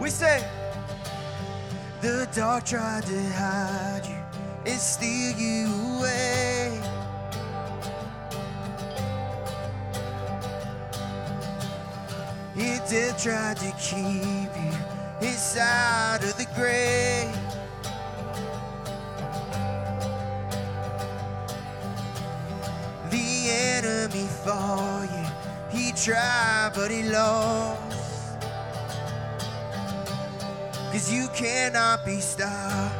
[0.00, 0.48] We say,
[2.00, 6.80] the dark tried to hide you and steal you away.
[12.54, 17.34] It did try to keep you inside of the grave.
[23.10, 27.87] The enemy for you, he tried but he lost.
[31.10, 32.94] You cannot be stopped.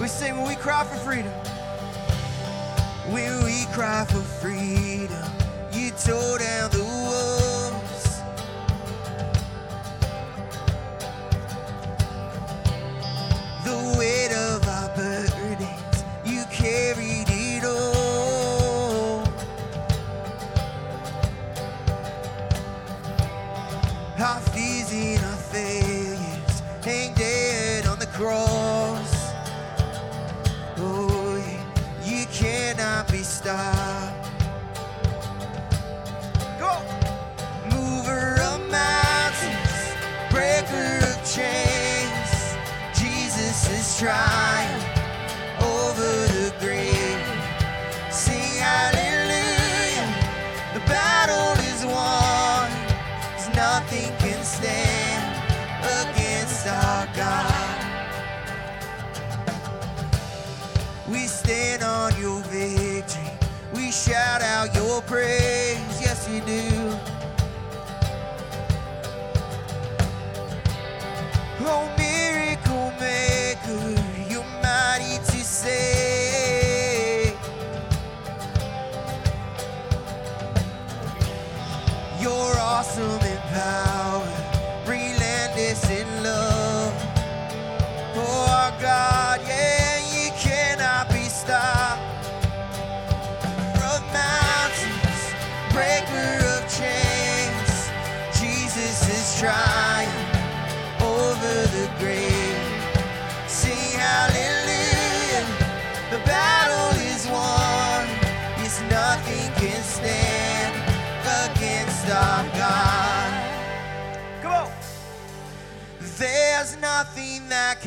[0.00, 1.32] We sing when we cry for freedom.
[3.12, 5.24] When we cry for freedom,
[5.72, 6.91] you tore down the
[65.14, 65.41] out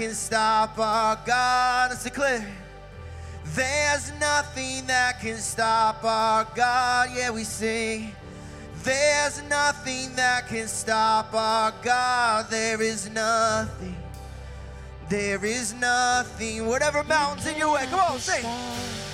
[0.05, 1.89] can stop our God.
[1.89, 2.45] Let's declare.
[3.55, 7.09] There's nothing that can stop our God.
[7.15, 8.11] Yeah, we sing.
[8.83, 12.51] There's nothing that can stop our God.
[12.51, 13.95] There is nothing.
[15.09, 16.67] There is nothing.
[16.67, 17.87] Whatever mountains in your way.
[17.89, 18.43] Come on, sing.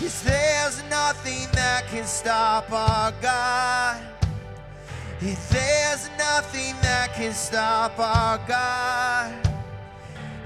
[0.01, 4.01] Yes, there's nothing that can stop our God.
[5.21, 9.50] If there's nothing that can stop our God.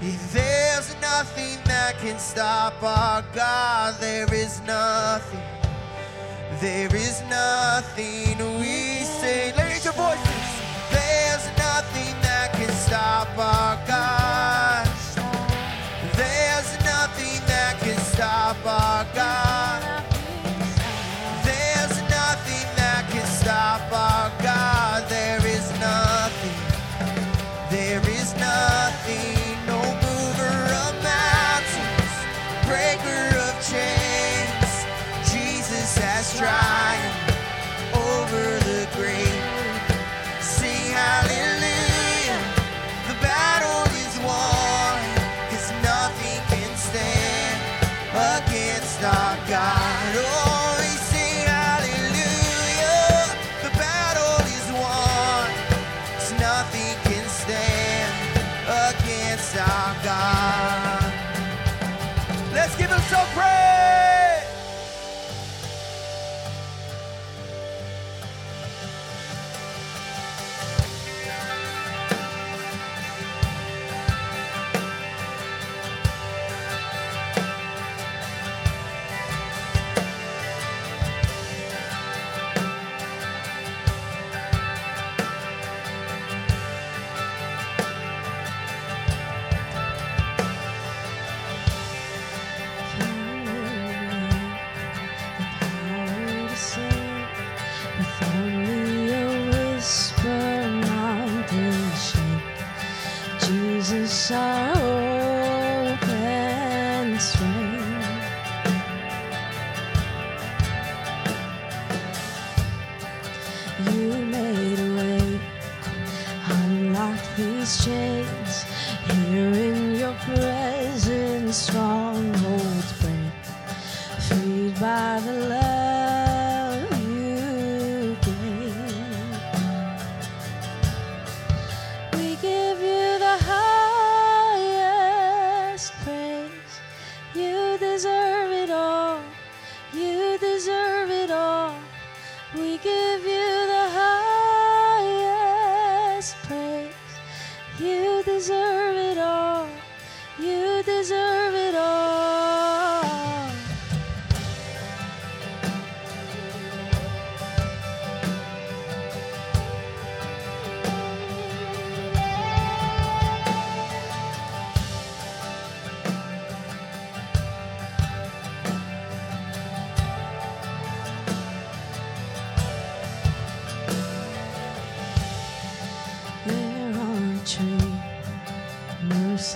[0.00, 5.40] There's nothing that can stop our God, there is nothing.
[6.60, 9.52] There is nothing we say.
[9.58, 10.46] Raise your voices.
[10.90, 14.15] There's nothing that can stop our God.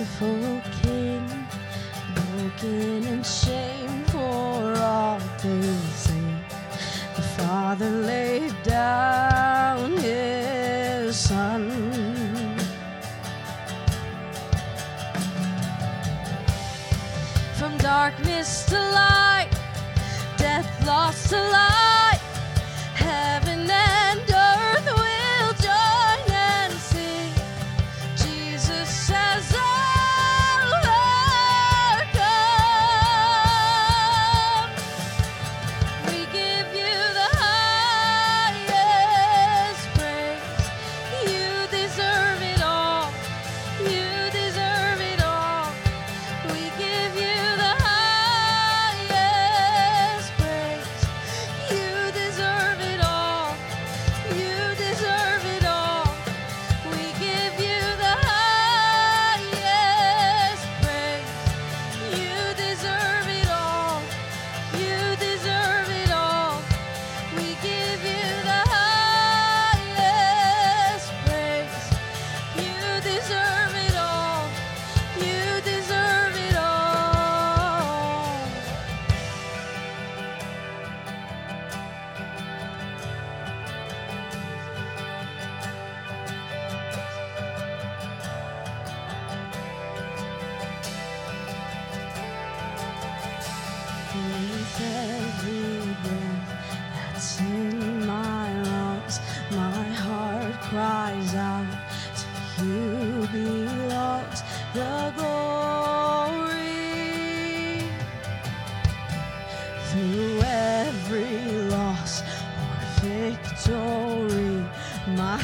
[0.01, 1.47] suffocating,
[2.15, 5.61] broken in shame for all they
[5.95, 6.23] say.
[7.17, 11.71] The father laid down his son.
[17.59, 19.51] From darkness to light,
[20.39, 21.80] death lost to life.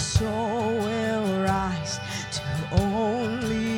[0.07, 1.99] soul will rise
[2.31, 2.43] to
[2.81, 3.76] only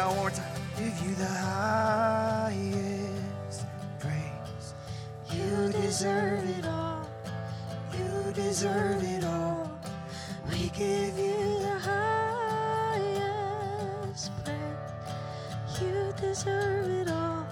[0.00, 0.46] out one more time.
[0.78, 2.46] Give you the highest
[3.98, 4.74] praise.
[5.30, 7.06] You deserve it all.
[7.92, 9.70] You deserve it all.
[10.48, 11.78] We give you the
[12.98, 13.10] highest
[14.42, 15.82] praise.
[15.82, 17.46] You deserve it all.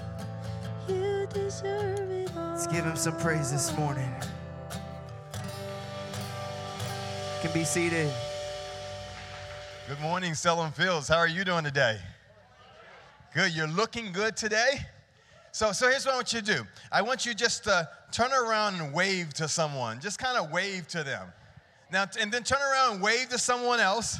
[0.88, 2.52] You deserve it all.
[2.52, 4.10] Let's give him some praise this morning.
[7.42, 8.10] Can be seated.
[9.86, 11.08] Good morning, Salem Fields.
[11.08, 11.98] How are you doing today?
[13.34, 13.54] Good.
[13.54, 14.80] You're looking good today.
[15.52, 16.66] So, so here's what I want you to do.
[16.90, 20.00] I want you just to turn around and wave to someone.
[20.00, 21.28] Just kind of wave to them.
[21.92, 24.18] Now, and then turn around and wave to someone else.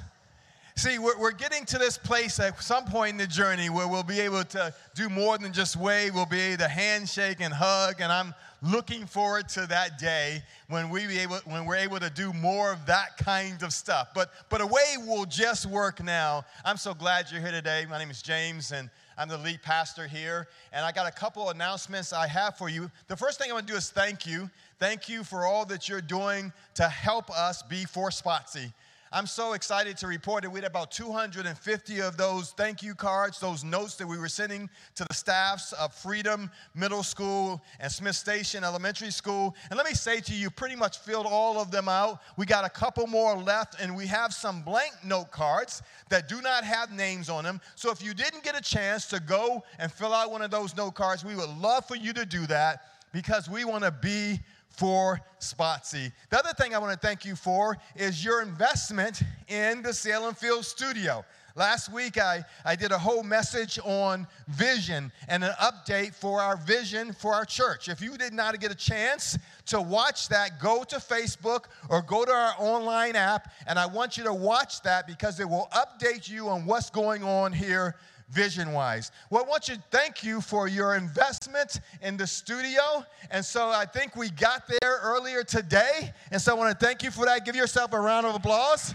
[0.76, 4.02] See, we're, we're getting to this place at some point in the journey where we'll
[4.02, 6.14] be able to do more than just wave.
[6.14, 10.90] We'll be able to handshake and hug, and I'm looking forward to that day when
[10.90, 14.08] we be able when we're able to do more of that kind of stuff.
[14.14, 16.44] But but a way will just work now.
[16.64, 17.86] I'm so glad you're here today.
[17.88, 21.50] My name is James, and I'm the lead pastor here, and I got a couple
[21.50, 22.90] announcements I have for you.
[23.08, 24.50] The first thing I want to do is thank you.
[24.78, 28.72] Thank you for all that you're doing to help us be for Spotsy.
[29.10, 33.40] I'm so excited to report that we had about 250 of those thank you cards,
[33.40, 38.16] those notes that we were sending to the staffs of Freedom Middle School and Smith
[38.16, 39.56] Station Elementary School.
[39.70, 42.20] And let me say to you, pretty much filled all of them out.
[42.36, 46.42] We got a couple more left, and we have some blank note cards that do
[46.42, 47.62] not have names on them.
[47.76, 50.76] So if you didn't get a chance to go and fill out one of those
[50.76, 54.38] note cards, we would love for you to do that because we want to be
[54.78, 56.12] for Spotsy.
[56.30, 60.36] The other thing I want to thank you for is your investment in the Salem
[60.36, 61.24] Field studio.
[61.56, 66.56] Last week, I, I did a whole message on vision and an update for our
[66.56, 67.88] vision for our church.
[67.88, 72.24] If you did not get a chance to watch that, go to Facebook or go
[72.24, 76.30] to our online app, and I want you to watch that because it will update
[76.30, 77.96] you on what's going on here
[78.30, 79.10] vision wise.
[79.30, 83.04] Well, I want you to thank you for your investment in the studio.
[83.30, 86.12] And so I think we got there earlier today.
[86.30, 87.44] And so I want to thank you for that.
[87.44, 88.94] Give yourself a round of applause.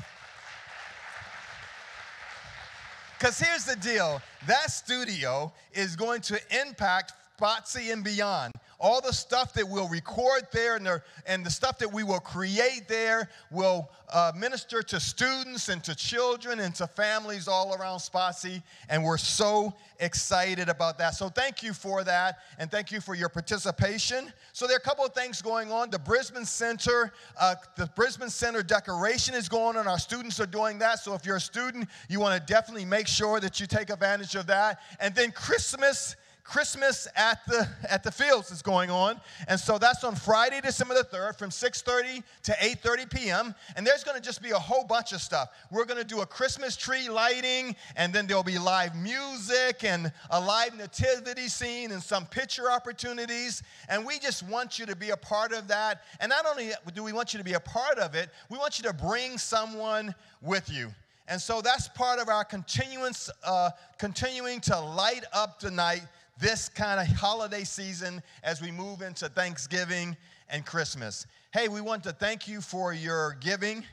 [3.18, 9.14] Because here's the deal that studio is going to impact Spotsy and beyond all the
[9.14, 13.30] stuff that we'll record there and the, and the stuff that we will create there
[13.50, 18.62] will uh, minister to students and to children and to families all around Spotsy.
[18.90, 21.12] And we're so excited about that.
[21.16, 24.34] So thank you for that and thank you for your participation.
[24.52, 25.90] So there are a couple of things going on.
[25.90, 29.88] The Brisbane Center, uh, the Brisbane Center decoration is going on.
[29.88, 31.00] Our students are doing that.
[31.00, 34.36] So if you're a student, you want to definitely make sure that you take advantage
[34.36, 34.82] of that.
[35.00, 40.04] And then Christmas Christmas at the at the fields is going on, and so that's
[40.04, 43.56] on Friday, December the third, from 6:30 to 8:30 p.m.
[43.78, 45.50] And there's going to just be a whole bunch of stuff.
[45.72, 50.12] We're going to do a Christmas tree lighting, and then there'll be live music and
[50.32, 53.64] a live nativity scene and some picture opportunities.
[53.88, 56.04] And we just want you to be a part of that.
[56.20, 58.78] And not only do we want you to be a part of it, we want
[58.78, 60.92] you to bring someone with you.
[61.28, 66.02] And so that's part of our continuance, uh, continuing to light up the night
[66.40, 70.18] this kind of holiday season as we move into Thanksgiving
[70.50, 71.28] and Christmas.
[71.54, 73.84] Hey, we want to thank you for your giving.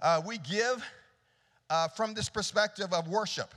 [0.00, 0.84] Uh, we give
[1.68, 3.54] uh, from this perspective of worship.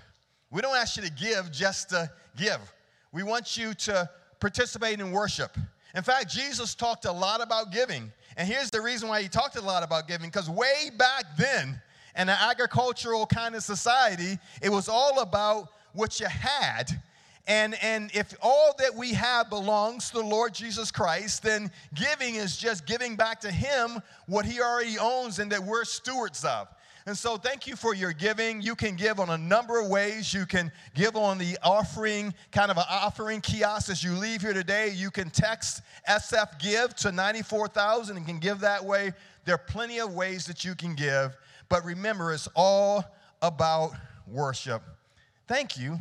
[0.52, 2.60] We don't ask you to give just to give,
[3.12, 4.10] we want you to
[4.40, 5.58] participate in worship.
[5.96, 8.12] In fact, Jesus talked a lot about giving.
[8.36, 11.80] And here's the reason why he talked a lot about giving because way back then,
[12.16, 17.02] in an agricultural kind of society, it was all about what you had
[17.46, 22.36] and, and if all that we have belongs to the Lord Jesus Christ, then giving
[22.36, 26.70] is just giving back to Him what He already owns and that we're stewards of.
[27.06, 28.62] And so, thank you for your giving.
[28.62, 30.34] You can give on a number of ways.
[30.34, 34.54] You can give on the offering, kind of an offering kiosk as you leave here
[34.54, 34.94] today.
[34.96, 39.12] You can text SF Give to 94,000 and can give that way.
[39.44, 41.36] There are plenty of ways that you can give.
[41.68, 43.04] But remember, it's all
[43.42, 43.92] about
[44.26, 44.82] worship.
[45.46, 46.00] Thank you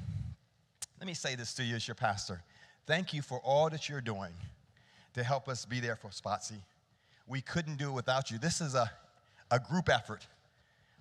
[1.03, 2.41] let me say this to you as your pastor.
[2.87, 4.33] Thank you for all that you're doing
[5.15, 6.61] to help us be there for Spotsy.
[7.27, 8.39] We couldn't do it without you.
[8.39, 8.89] This is a,
[9.51, 10.25] a group effort.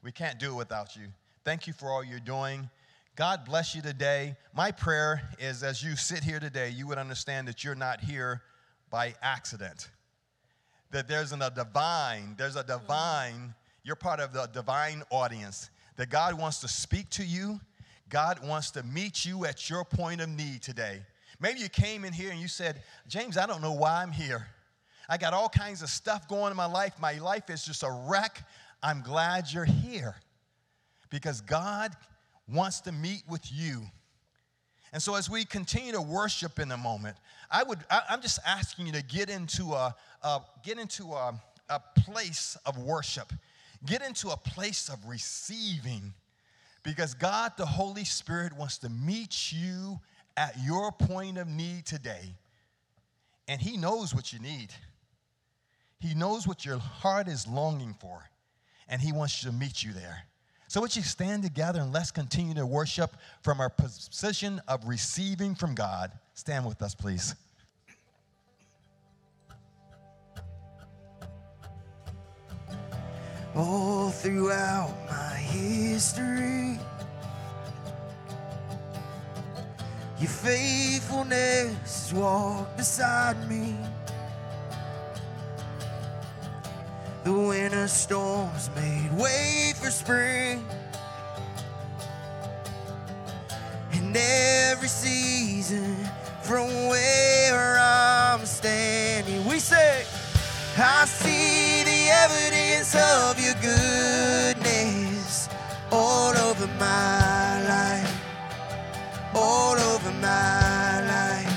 [0.04, 1.04] We can't do it without you.
[1.46, 2.68] Thank you for all you're doing.
[3.16, 4.36] God bless you today.
[4.56, 8.42] My prayer is as you sit here today, you would understand that you're not here
[8.90, 9.92] by accident.
[10.90, 13.54] That there's a divine, there's a divine,
[13.84, 15.70] you're part of the divine audience.
[15.98, 17.60] That God wants to speak to you
[18.12, 21.00] God wants to meet you at your point of need today.
[21.40, 24.46] Maybe you came in here and you said, James, I don't know why I'm here.
[25.10, 26.94] I got all kinds of stuff going in my life.
[27.00, 28.44] My life is just a wreck.
[28.84, 30.16] I'm glad you're here
[31.10, 31.96] because God
[32.48, 33.82] wants to meet with you.
[34.94, 37.16] And so, as we continue to worship in a moment,
[37.50, 41.34] I would, I, am just asking you to get into a, a get into a,
[41.70, 43.32] a place of worship.
[43.86, 46.14] Get into a place of receiving
[46.84, 50.00] because God, the Holy Spirit, wants to meet you
[50.38, 52.36] at your point of need today.
[53.48, 54.70] And He knows what you need.
[56.00, 58.24] He knows what your heart is longing for,
[58.88, 60.24] and He wants to meet you there.
[60.68, 65.54] So, would you stand together and let's continue to worship from our position of receiving
[65.54, 66.12] from God?
[66.34, 67.36] Stand with us, please.
[73.56, 76.80] All throughout my history.
[80.20, 83.76] Your faithfulness walked beside me.
[87.24, 90.66] The winter storms made way for spring.
[93.94, 95.96] And every season,
[96.42, 100.04] from where I'm standing, we say,
[100.78, 101.31] I see
[102.82, 105.50] evidence of your goodness
[105.92, 108.26] all over my life,
[109.36, 111.48] all over my life.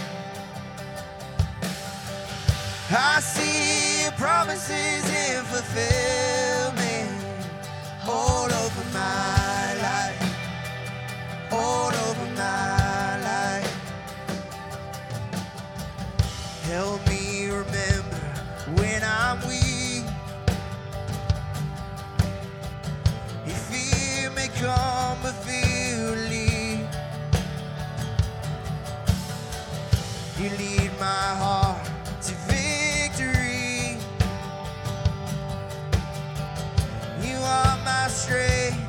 [2.90, 7.10] I see your promises in fulfillment
[24.64, 26.88] come, will lead.
[30.38, 31.84] You lead my heart
[32.22, 33.98] to victory.
[37.26, 38.83] You are my strength,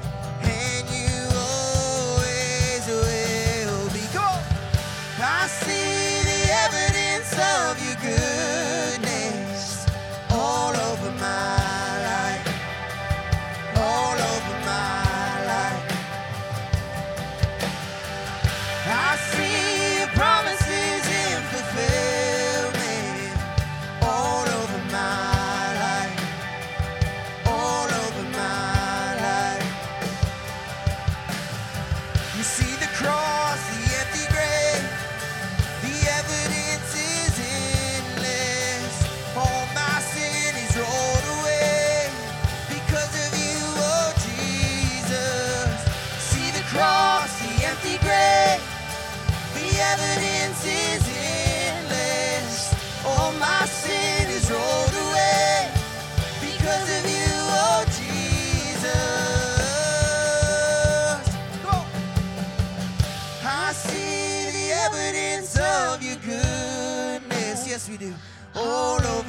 [67.75, 68.13] Yes, we do.
[68.55, 69.24] All over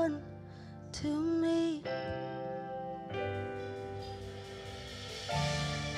[0.00, 0.22] done
[0.92, 1.82] to me.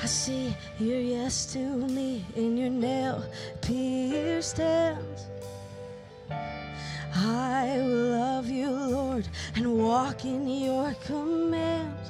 [0.02, 3.24] I see your yes to me in your nail
[3.60, 5.26] pierced hands.
[7.14, 12.01] I will love you, Lord, and walk in your command.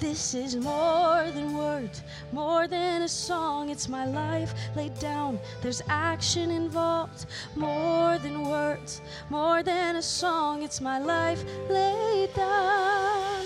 [0.00, 3.68] This is more than words, more than a song.
[3.68, 5.38] It's my life laid down.
[5.60, 7.26] There's action involved.
[7.54, 10.62] More than words, more than a song.
[10.62, 13.39] It's my life laid down.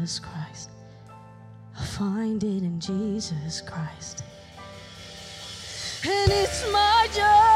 [0.00, 0.70] Jesus Christ.
[1.78, 4.24] I find it in Jesus Christ.
[6.06, 7.49] And it's my joy.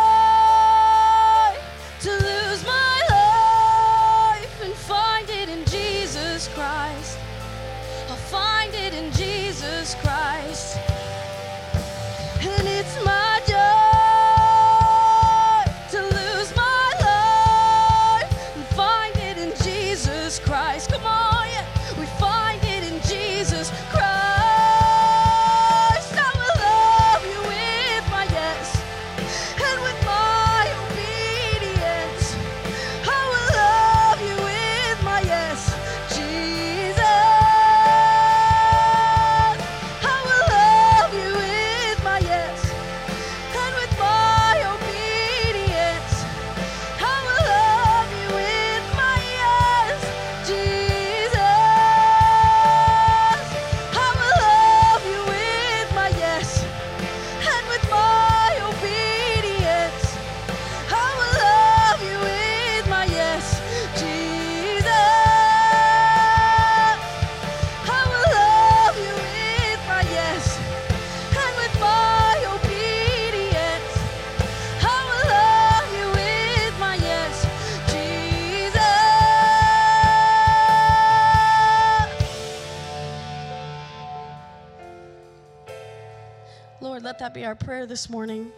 [87.85, 88.51] Prayer this morning.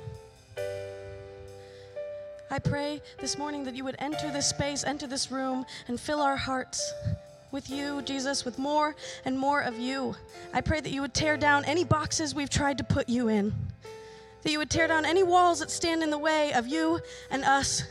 [2.49, 6.21] I pray this morning that you would enter this space, enter this room, and fill
[6.21, 6.93] our hearts
[7.51, 10.15] with you, Jesus, with more and more of you.
[10.55, 13.53] I pray that you would tear down any boxes we've tried to put you in,
[14.43, 17.43] that you would tear down any walls that stand in the way of you and
[17.43, 17.83] us.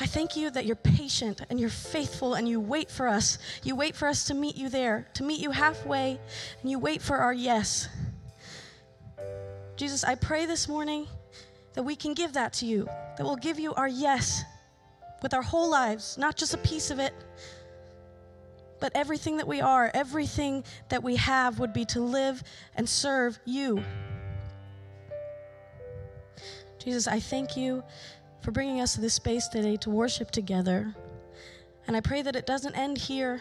[0.00, 3.36] I thank you that you're patient and you're faithful and you wait for us.
[3.62, 6.18] You wait for us to meet you there, to meet you halfway,
[6.62, 7.88] and you wait for our yes.
[9.76, 11.06] Jesus, I pray this morning
[11.74, 14.42] that we can give that to you, that we'll give you our yes
[15.22, 17.14] with our whole lives, not just a piece of it,
[18.80, 22.42] but everything that we are, everything that we have would be to live
[22.74, 23.82] and serve you.
[26.78, 27.84] Jesus, I thank you
[28.42, 30.94] for bringing us to this space today to worship together.
[31.86, 33.40] And I pray that it doesn't end here,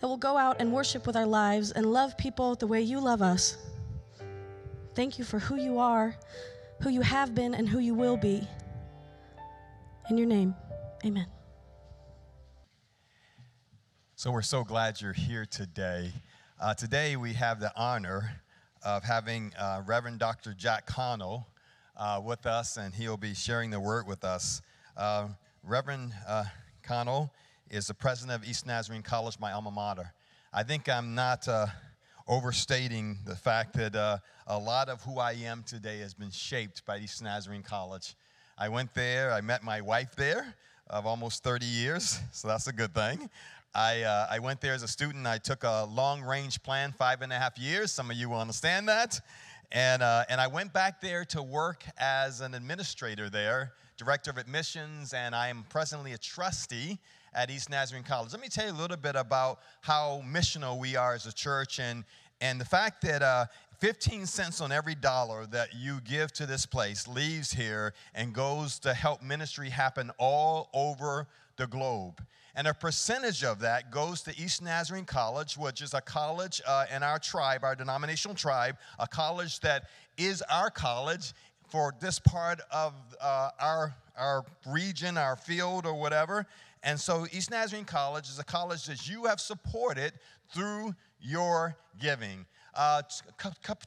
[0.00, 3.00] that we'll go out and worship with our lives and love people the way you
[3.00, 3.56] love us.
[4.96, 6.16] Thank you for who you are,
[6.80, 8.48] who you have been, and who you will be.
[10.08, 10.54] In your name,
[11.04, 11.26] amen.
[14.14, 16.12] So we're so glad you're here today.
[16.58, 18.40] Uh, today we have the honor
[18.82, 20.54] of having uh, Reverend Dr.
[20.54, 21.46] Jack Connell
[21.98, 24.62] uh, with us, and he'll be sharing the word with us.
[24.96, 25.28] Uh,
[25.62, 26.44] Reverend uh,
[26.82, 27.30] Connell
[27.70, 30.14] is the president of East Nazarene College, my alma mater.
[30.54, 31.66] I think I'm not uh,
[32.28, 36.98] overstating the fact that a lot of who I am today has been shaped by
[36.98, 38.14] East Nazarene College.
[38.58, 40.54] I went there, I met my wife there
[40.88, 43.28] of almost 30 years, so that's a good thing.
[43.74, 45.26] I, uh, I went there as a student.
[45.26, 47.92] I took a long range plan, five and a half years.
[47.92, 49.20] Some of you will understand that.
[49.70, 54.38] And, uh, and I went back there to work as an administrator there, director of
[54.38, 56.98] admissions, and I am presently a trustee
[57.36, 58.32] at East Nazarene College.
[58.32, 61.78] Let me tell you a little bit about how missional we are as a church
[61.78, 62.04] and,
[62.40, 63.46] and the fact that uh,
[63.78, 68.78] 15 cents on every dollar that you give to this place leaves here and goes
[68.80, 72.20] to help ministry happen all over the globe
[72.56, 76.86] and a percentage of that goes to East Nazarene College, which is a college uh,
[76.92, 81.34] in our tribe, our denominational tribe, a college that is our college
[81.68, 86.46] for this part of uh, our, our region, our field, or whatever.
[86.82, 90.12] And so, East Nazarene College is a college that you have supported
[90.52, 92.46] through your giving.
[92.74, 93.02] Uh,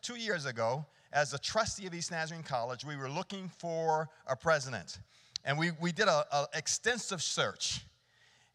[0.01, 4.35] two years ago, as a trustee of East Nazarene College, we were looking for a
[4.35, 4.99] president.
[5.45, 7.81] And we, we did an extensive search.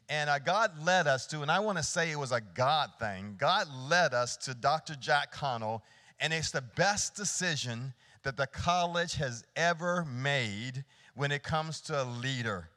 [0.09, 2.91] And uh, God led us to, and I want to say it was a God
[2.99, 3.37] thing.
[3.39, 4.95] God led us to Dr.
[4.97, 5.83] Jack Connell,
[6.21, 12.03] and it's the best decision that the college has ever made when it comes to
[12.03, 12.69] a leader.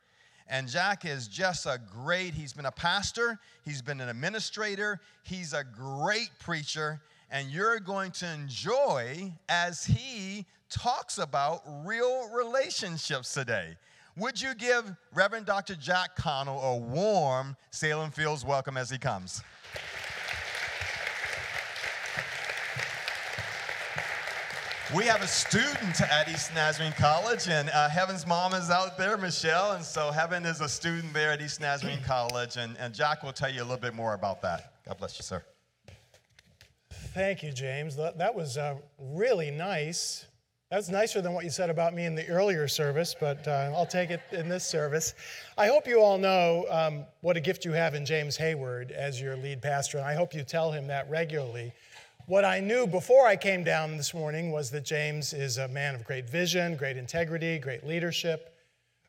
[0.49, 5.53] And Jack is just a great, he's been a pastor, he's been an administrator, he's
[5.53, 13.75] a great preacher, and you're going to enjoy as he talks about real relationships today.
[14.15, 15.75] Would you give Reverend Dr.
[15.75, 19.43] Jack Connell a warm Salem Fields welcome as he comes?
[24.95, 29.17] We have a student at East Nazarene College, and uh, Heaven's mom is out there,
[29.17, 33.21] Michelle, and so Heaven is a student there at East Nazarene College, and, and Jack
[33.21, 34.71] will tell you a little bit more about that.
[34.86, 35.43] God bless you, sir.
[37.13, 37.97] Thank you, James.
[37.97, 40.26] That was uh, really nice.
[40.71, 43.86] That's nicer than what you said about me in the earlier service, but uh, I'll
[43.86, 45.15] take it in this service.
[45.58, 49.19] I hope you all know um, what a gift you have in James Hayward as
[49.19, 51.73] your lead pastor, and I hope you tell him that regularly.
[52.27, 55.95] What I knew before I came down this morning was that James is a man
[55.95, 58.53] of great vision, great integrity, great leadership,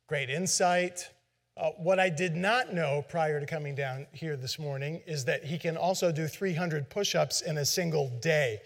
[0.07, 1.11] great insight,
[1.57, 5.43] uh, what I did not know prior to coming down here this morning is that
[5.43, 8.61] he can also do 300 push ups in a single day.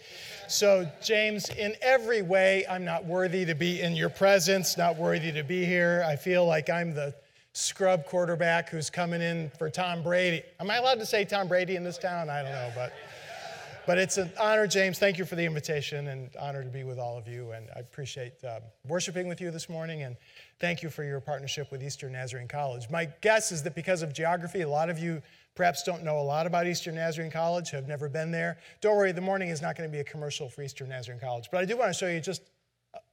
[0.47, 5.31] So, James, in every way, I'm not worthy to be in your presence, not worthy
[5.31, 6.05] to be here.
[6.07, 7.15] I feel like I'm the
[7.53, 10.43] scrub quarterback who's coming in for Tom Brady.
[10.59, 12.29] Am I allowed to say Tom Brady in this town?
[12.29, 12.93] I don't know, but.
[13.85, 14.97] But it's an honor, James.
[14.97, 17.51] Thank you for the invitation and honor to be with all of you.
[17.51, 20.03] And I appreciate uh, worshiping with you this morning.
[20.03, 20.15] And
[20.59, 22.89] thank you for your partnership with Eastern Nazarene College.
[22.89, 25.21] My guess is that because of geography, a lot of you
[25.53, 28.57] perhaps don't know a lot about Eastern Nazarene College, have never been there.
[28.79, 31.49] Don't worry, the morning is not going to be a commercial for Eastern Nazarene College.
[31.51, 32.41] But I do want to show you just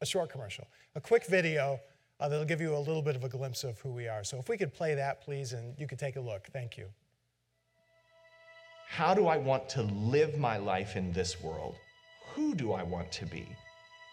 [0.01, 1.81] a short commercial, a quick video
[2.21, 4.23] uh, that'll give you a little bit of a glimpse of who we are.
[4.23, 6.49] So if we could play that, please, and you could take a look.
[6.53, 6.87] Thank you.
[8.93, 11.77] How do I want to live my life in this world?
[12.35, 13.47] Who do I want to be?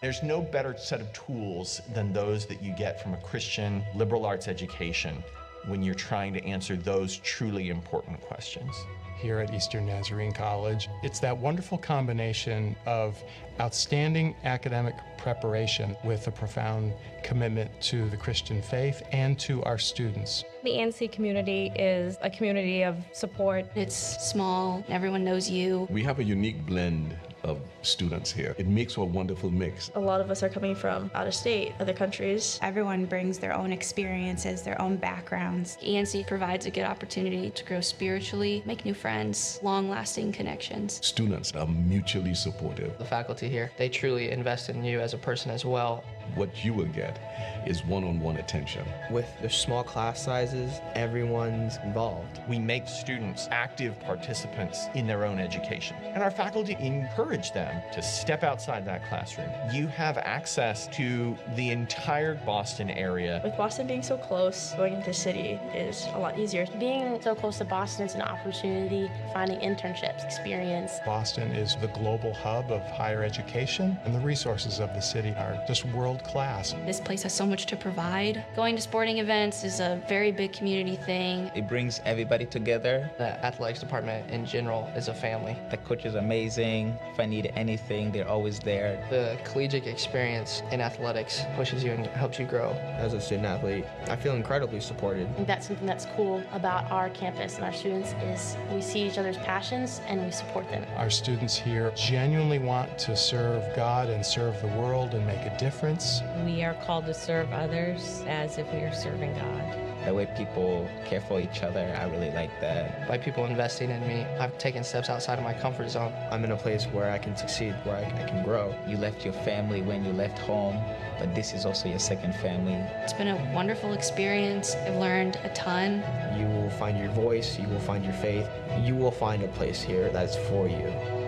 [0.00, 4.24] There's no better set of tools than those that you get from a Christian liberal
[4.24, 5.24] arts education
[5.66, 8.72] when you're trying to answer those truly important questions.
[9.20, 10.88] Here at Eastern Nazarene College.
[11.02, 13.20] It's that wonderful combination of
[13.60, 16.92] outstanding academic preparation with a profound
[17.24, 20.44] commitment to the Christian faith and to our students.
[20.62, 23.66] The ENC community is a community of support.
[23.74, 25.88] It's small, everyone knows you.
[25.90, 28.54] We have a unique blend of students here.
[28.58, 29.90] It makes for a wonderful mix.
[29.94, 32.58] A lot of us are coming from out of state, other countries.
[32.62, 35.78] Everyone brings their own experiences, their own backgrounds.
[35.82, 41.04] ENC provides a good opportunity to grow spiritually, make new friends, long lasting connections.
[41.06, 42.96] Students are mutually supportive.
[42.98, 46.04] The faculty here, they truly invest in you as a person as well.
[46.34, 47.18] What you will get
[47.66, 48.84] is one on one attention.
[49.10, 52.40] With the small class sizes, everyone's involved.
[52.48, 58.02] We make students active participants in their own education, and our faculty encourage them to
[58.02, 59.50] step outside that classroom.
[59.72, 63.40] You have access to the entire Boston area.
[63.44, 66.66] With Boston being so close, going into the city is a lot easier.
[66.78, 70.92] Being so close to Boston is an opportunity, finding internships, experience.
[71.04, 75.62] Boston is the global hub of higher education, and the resources of the city are
[75.66, 76.74] just world class.
[76.86, 78.44] This place has so much to provide.
[78.56, 81.50] Going to sporting events is a very big community thing.
[81.54, 83.10] It brings everybody together.
[83.18, 85.56] The athletics department in general is a family.
[85.70, 86.96] The coach is amazing.
[87.12, 89.04] If I need anything, they're always there.
[89.10, 92.70] The collegiate experience in athletics pushes you and helps you grow.
[92.96, 95.28] As a student athlete, I feel incredibly supported.
[95.38, 99.18] I that's something that's cool about our campus and our students is we see each
[99.18, 100.84] other's passions and we support them.
[100.96, 105.56] Our students here genuinely want to serve God and serve the world and make a
[105.58, 106.04] difference.
[106.44, 109.88] We are called to serve others as if we are serving God.
[110.04, 113.06] The way people care for each other, I really like that.
[113.06, 116.14] By people investing in me, I've taken steps outside of my comfort zone.
[116.30, 118.74] I'm in a place where I can succeed, where I, I can grow.
[118.86, 120.82] You left your family when you left home,
[121.18, 122.74] but this is also your second family.
[123.02, 124.76] It's been a wonderful experience.
[124.76, 126.02] I've learned a ton.
[126.38, 128.48] You will find your voice, you will find your faith,
[128.80, 131.27] you will find a place here that's for you.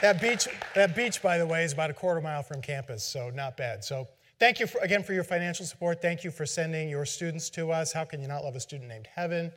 [0.00, 3.30] That beach, that beach, by the way, is about a quarter mile from campus, so
[3.30, 3.82] not bad.
[3.82, 4.06] So
[4.38, 6.00] thank you for, again for your financial support.
[6.00, 7.92] Thank you for sending your students to us.
[7.92, 9.50] How can you not love a student named Heaven?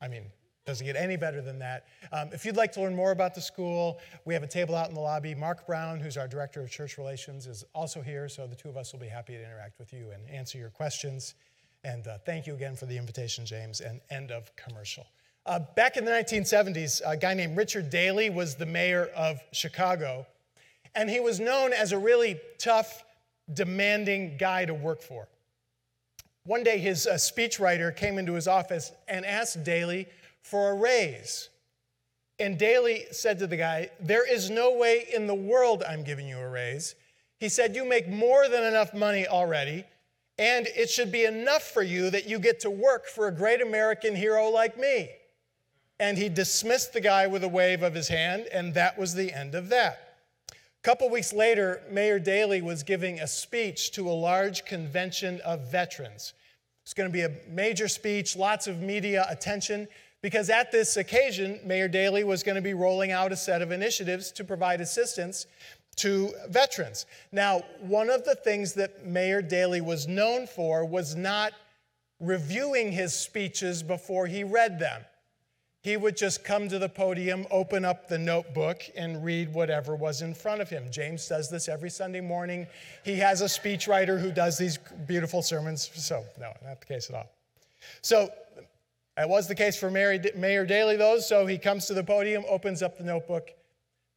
[0.00, 0.24] I mean,
[0.66, 1.86] doesn't get any better than that.
[2.10, 4.88] Um, if you'd like to learn more about the school, we have a table out
[4.88, 5.34] in the lobby.
[5.34, 8.76] Mark Brown, who's our director of church relations, is also here, so the two of
[8.76, 11.34] us will be happy to interact with you and answer your questions.
[11.84, 15.06] And uh, thank you again for the invitation, James, and end of commercial.
[15.46, 20.26] Uh, back in the 1970s, a guy named Richard Daley was the mayor of Chicago,
[20.94, 23.04] and he was known as a really tough,
[23.52, 25.28] demanding guy to work for.
[26.44, 30.06] One day, his uh, speechwriter came into his office and asked Daley
[30.40, 31.50] for a raise.
[32.38, 36.26] And Daley said to the guy, There is no way in the world I'm giving
[36.26, 36.94] you a raise.
[37.38, 39.84] He said, You make more than enough money already,
[40.38, 43.60] and it should be enough for you that you get to work for a great
[43.60, 45.10] American hero like me.
[46.00, 49.32] And he dismissed the guy with a wave of his hand, and that was the
[49.32, 50.18] end of that.
[50.50, 55.70] A couple weeks later, Mayor Daley was giving a speech to a large convention of
[55.70, 56.34] veterans.
[56.82, 59.88] It's going to be a major speech, lots of media attention,
[60.20, 63.70] because at this occasion, Mayor Daley was going to be rolling out a set of
[63.70, 65.46] initiatives to provide assistance
[65.96, 67.06] to veterans.
[67.30, 71.52] Now, one of the things that Mayor Daley was known for was not
[72.20, 75.04] reviewing his speeches before he read them
[75.84, 80.22] he would just come to the podium, open up the notebook, and read whatever was
[80.22, 80.90] in front of him.
[80.90, 82.66] James does this every Sunday morning.
[83.04, 85.90] He has a speechwriter who does these beautiful sermons.
[85.94, 87.30] So, no, not the case at all.
[88.00, 88.30] So,
[89.18, 91.18] it was the case for Mayor Daley, though.
[91.18, 93.50] So, he comes to the podium, opens up the notebook,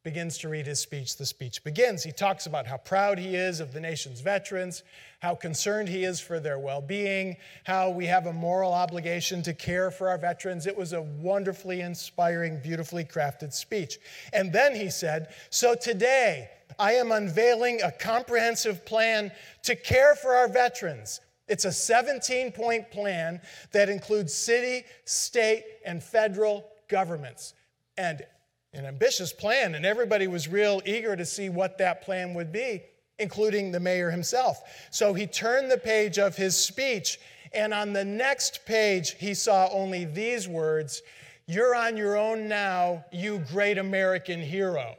[0.08, 1.18] begins to read his speech.
[1.18, 2.02] The speech begins.
[2.02, 4.84] He talks about how proud he is of the nation's veterans,
[5.20, 7.36] how concerned he is for their well being,
[7.66, 10.66] how we have a moral obligation to care for our veterans.
[10.66, 14.00] It was a wonderfully inspiring, beautifully crafted speech.
[14.32, 19.30] And then he said, So today, I am unveiling a comprehensive plan
[19.64, 21.20] to care for our veterans.
[21.50, 23.42] It's a 17 point plan
[23.74, 27.56] that includes city, state, and federal governments.
[27.98, 28.26] And
[28.74, 32.84] an ambitious plan, and everybody was real eager to see what that plan would be,
[33.20, 34.62] including the mayor himself.
[34.92, 37.20] So he turned the page of his speech,
[37.54, 41.02] and on the next page, he saw only these words
[41.48, 44.96] You're on your own now, you great American hero.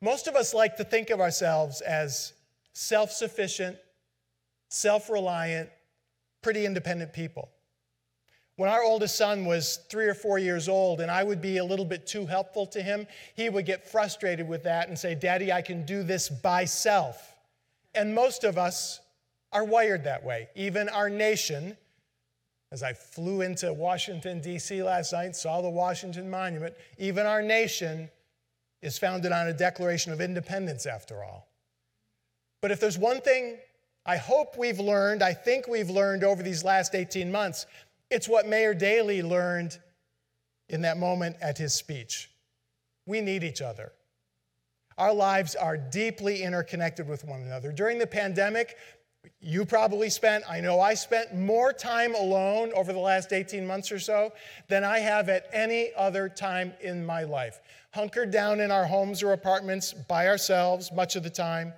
[0.00, 2.32] Most of us like to think of ourselves as
[2.72, 3.76] self sufficient,
[4.68, 5.68] self reliant,
[6.40, 7.50] pretty independent people.
[8.58, 11.64] When our oldest son was three or four years old and I would be a
[11.64, 13.06] little bit too helpful to him,
[13.36, 17.36] he would get frustrated with that and say, Daddy, I can do this by self.
[17.94, 18.98] And most of us
[19.52, 20.48] are wired that way.
[20.56, 21.76] Even our nation,
[22.72, 24.82] as I flew into Washington, D.C.
[24.82, 28.10] last night, saw the Washington Monument, even our nation
[28.82, 31.46] is founded on a Declaration of Independence, after all.
[32.60, 33.58] But if there's one thing
[34.04, 37.66] I hope we've learned, I think we've learned over these last 18 months,
[38.10, 39.78] it's what Mayor Daley learned
[40.68, 42.30] in that moment at his speech.
[43.06, 43.92] We need each other.
[44.98, 47.72] Our lives are deeply interconnected with one another.
[47.72, 48.76] During the pandemic,
[49.40, 53.92] you probably spent, I know I spent more time alone over the last 18 months
[53.92, 54.32] or so
[54.68, 57.60] than I have at any other time in my life.
[57.94, 61.72] Hunkered down in our homes or apartments by ourselves much of the time.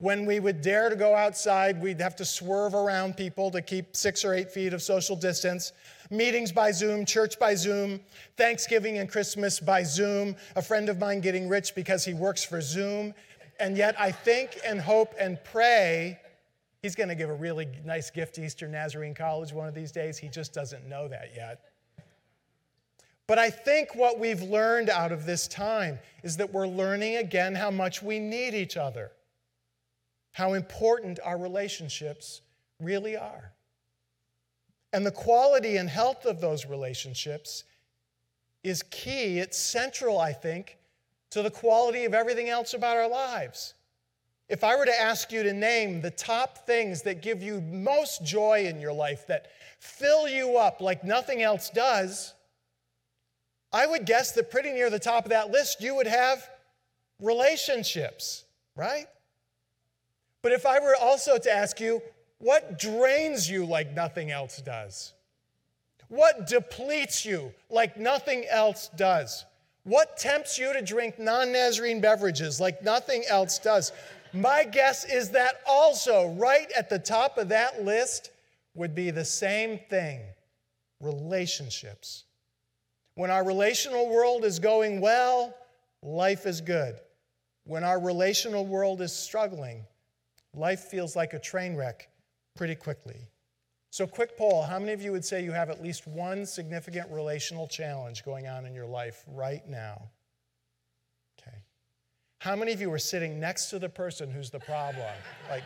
[0.00, 3.94] When we would dare to go outside, we'd have to swerve around people to keep
[3.94, 5.72] six or eight feet of social distance.
[6.10, 8.00] Meetings by Zoom, church by Zoom,
[8.36, 12.60] Thanksgiving and Christmas by Zoom, a friend of mine getting rich because he works for
[12.60, 13.14] Zoom.
[13.60, 16.18] And yet I think and hope and pray
[16.82, 19.92] He's going to give a really nice gift to Eastern Nazarene College one of these
[19.92, 20.16] days.
[20.16, 21.60] He just doesn't know that yet.
[23.26, 27.54] But I think what we've learned out of this time is that we're learning again
[27.54, 29.12] how much we need each other,
[30.32, 32.42] how important our relationships
[32.78, 33.52] really are.
[34.92, 37.64] And the quality and health of those relationships
[38.62, 39.38] is key.
[39.38, 40.78] It's central, I think,
[41.30, 43.74] to the quality of everything else about our lives.
[44.48, 48.24] If I were to ask you to name the top things that give you most
[48.24, 49.46] joy in your life, that
[49.78, 52.34] fill you up like nothing else does,
[53.72, 56.48] I would guess that pretty near the top of that list you would have
[57.20, 59.06] relationships, right?
[60.42, 62.02] But if I were also to ask you,
[62.38, 65.12] what drains you like nothing else does?
[66.08, 69.44] What depletes you like nothing else does?
[69.84, 73.92] What tempts you to drink non Nazarene beverages like nothing else does?
[74.32, 78.30] My guess is that also, right at the top of that list,
[78.74, 80.20] would be the same thing
[81.00, 82.24] relationships.
[83.14, 85.54] When our relational world is going well,
[86.02, 86.96] life is good.
[87.64, 89.84] When our relational world is struggling,
[90.54, 92.08] life feels like a train wreck
[92.56, 93.28] pretty quickly.
[93.90, 97.10] So, quick poll how many of you would say you have at least one significant
[97.10, 100.02] relational challenge going on in your life right now?
[101.40, 101.56] Okay.
[102.38, 105.06] How many of you are sitting next to the person who's the problem?
[105.48, 105.64] Like,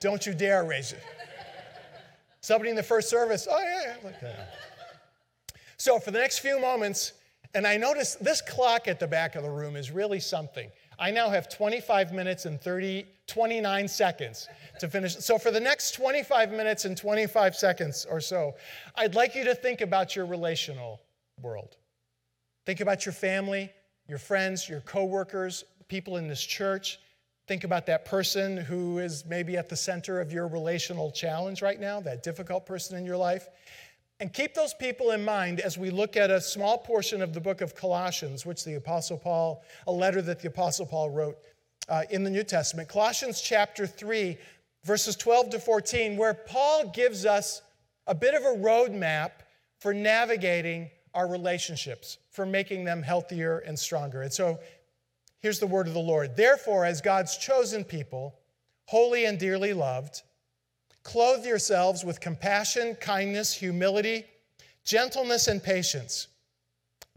[0.00, 1.02] don't you dare raise it.
[2.40, 4.10] Somebody in the first service, oh, yeah, yeah.
[4.10, 4.36] Okay.
[5.76, 7.12] So, for the next few moments,
[7.54, 10.70] and I notice this clock at the back of the room is really something.
[10.98, 14.48] I now have 25 minutes and 30, 29 seconds
[14.80, 15.16] to finish.
[15.16, 18.54] So, for the next 25 minutes and 25 seconds or so,
[18.96, 21.00] I'd like you to think about your relational
[21.40, 21.76] world.
[22.66, 23.70] Think about your family,
[24.08, 26.98] your friends, your coworkers, people in this church.
[27.46, 31.78] Think about that person who is maybe at the center of your relational challenge right
[31.78, 33.48] now, that difficult person in your life.
[34.20, 37.40] And keep those people in mind as we look at a small portion of the
[37.40, 41.36] book of Colossians, which the Apostle Paul, a letter that the Apostle Paul wrote
[41.88, 42.88] uh, in the New Testament.
[42.88, 44.38] Colossians chapter 3,
[44.84, 47.62] verses 12 to 14, where Paul gives us
[48.06, 49.30] a bit of a roadmap
[49.80, 54.22] for navigating our relationships, for making them healthier and stronger.
[54.22, 54.58] And so
[55.40, 56.36] here's the word of the Lord.
[56.36, 58.38] Therefore, as God's chosen people,
[58.86, 60.22] holy and dearly loved,
[61.04, 64.24] clothe yourselves with compassion, kindness, humility,
[64.84, 66.26] gentleness, and patience.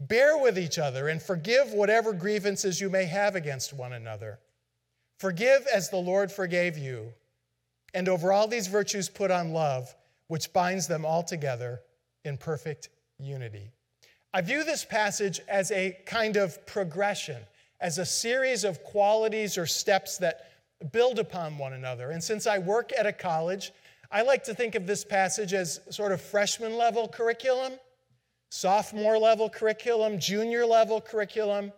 [0.00, 4.38] Bear with each other and forgive whatever grievances you may have against one another.
[5.18, 7.12] Forgive as the Lord forgave you.
[7.94, 9.92] And over all these virtues, put on love,
[10.28, 11.80] which binds them all together
[12.24, 13.72] in perfect unity.
[14.32, 17.42] I view this passage as a kind of progression,
[17.80, 20.50] as a series of qualities or steps that
[20.92, 22.10] build upon one another.
[22.10, 23.72] And since I work at a college,
[24.10, 27.74] I like to think of this passage as sort of freshman level curriculum,
[28.50, 31.72] sophomore level curriculum, junior level curriculum,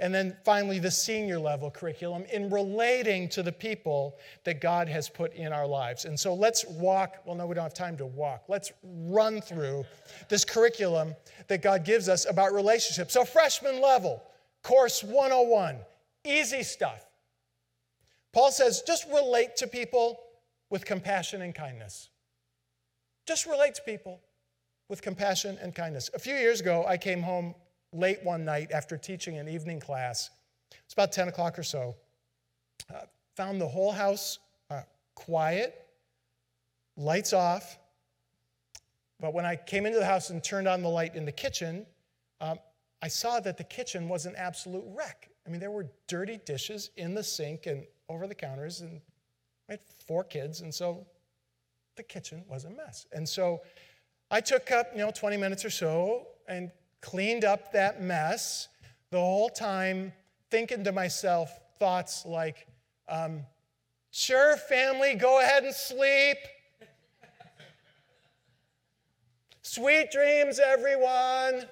[0.00, 5.08] and then finally the senior level curriculum in relating to the people that God has
[5.08, 6.04] put in our lives.
[6.04, 8.44] And so let's walk, well, no, we don't have time to walk.
[8.48, 9.84] Let's run through
[10.28, 11.16] this curriculum
[11.48, 13.12] that God gives us about relationships.
[13.12, 14.22] So, freshman level,
[14.62, 15.78] course 101,
[16.24, 17.07] easy stuff.
[18.38, 20.20] Paul says just relate to people
[20.70, 22.08] with compassion and kindness.
[23.26, 24.20] Just relate to people
[24.88, 26.08] with compassion and kindness.
[26.14, 27.56] A few years ago, I came home
[27.92, 30.30] late one night after teaching an evening class.
[30.84, 31.96] It's about 10 o'clock or so.
[32.88, 33.00] Uh,
[33.34, 34.38] found the whole house
[34.70, 34.82] uh,
[35.16, 35.74] quiet,
[36.96, 37.76] lights off,
[39.18, 41.86] But when I came into the house and turned on the light in the kitchen,
[42.40, 42.60] um,
[43.02, 45.28] I saw that the kitchen was an absolute wreck.
[45.44, 49.00] I mean, there were dirty dishes in the sink and over the counters, and
[49.68, 51.06] I had four kids, and so
[51.96, 53.06] the kitchen was a mess.
[53.12, 53.60] And so
[54.30, 58.68] I took up, you know, 20 minutes or so and cleaned up that mess
[59.10, 60.12] the whole time
[60.50, 62.66] thinking to myself thoughts like,
[63.08, 63.44] um,
[64.10, 66.38] sure, family, go ahead and sleep.
[69.62, 71.66] Sweet dreams, everyone.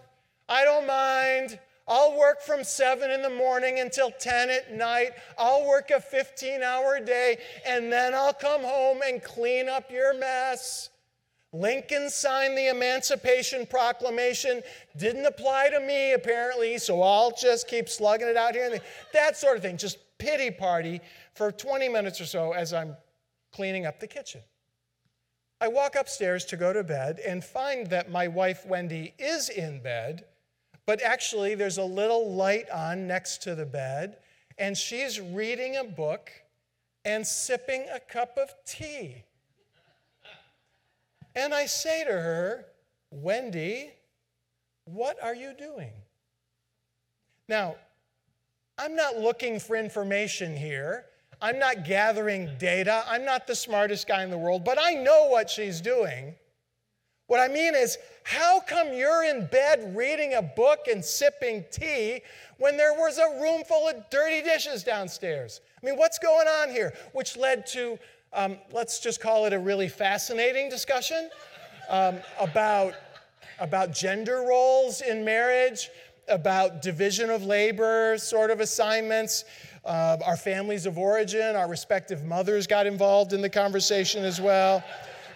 [0.48, 1.58] I don't mind.
[1.88, 5.12] I'll work from 7 in the morning until 10 at night.
[5.38, 10.12] I'll work a 15 hour day, and then I'll come home and clean up your
[10.12, 10.90] mess.
[11.52, 14.62] Lincoln signed the Emancipation Proclamation.
[14.96, 18.80] Didn't apply to me, apparently, so I'll just keep slugging it out here.
[19.12, 19.76] That sort of thing.
[19.76, 21.00] Just pity party
[21.34, 22.96] for 20 minutes or so as I'm
[23.52, 24.40] cleaning up the kitchen.
[25.60, 29.80] I walk upstairs to go to bed and find that my wife, Wendy, is in
[29.82, 30.24] bed
[30.86, 34.18] but actually, there's a little light on next to the bed,
[34.56, 36.30] and she's reading a book
[37.04, 39.24] and sipping a cup of tea.
[41.34, 42.66] And I say to her,
[43.10, 43.90] Wendy,
[44.84, 45.92] what are you doing?
[47.48, 47.76] Now,
[48.78, 51.06] I'm not looking for information here.
[51.40, 53.04] I'm not gathering data.
[53.06, 56.34] I'm not the smartest guy in the world, but I know what she's doing.
[57.26, 62.22] What I mean is, how come you're in bed reading a book and sipping tea
[62.58, 65.60] when there was a room full of dirty dishes downstairs?
[65.82, 66.92] I mean, what's going on here?
[67.12, 67.98] Which led to,
[68.32, 71.30] um, let's just call it a really fascinating discussion
[71.88, 72.94] um, about,
[73.58, 75.90] about gender roles in marriage,
[76.28, 79.44] about division of labor sort of assignments.
[79.84, 84.82] Uh, our families of origin, our respective mothers got involved in the conversation as well.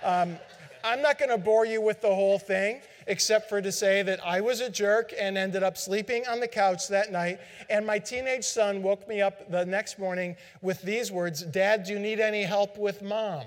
[0.02, 0.38] Um,
[0.82, 4.24] I'm not going to bore you with the whole thing, except for to say that
[4.24, 7.40] I was a jerk and ended up sleeping on the couch that night.
[7.68, 11.92] And my teenage son woke me up the next morning with these words Dad, do
[11.92, 13.44] you need any help with mom?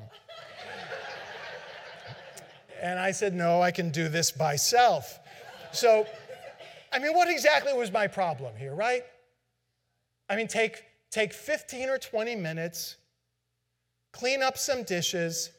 [2.81, 5.19] and I said, No, I can do this by self.
[5.71, 6.05] So,
[6.91, 9.03] I mean, what exactly was my problem here, right?
[10.29, 12.97] I mean, take, take 15 or 20 minutes,
[14.11, 15.49] clean up some dishes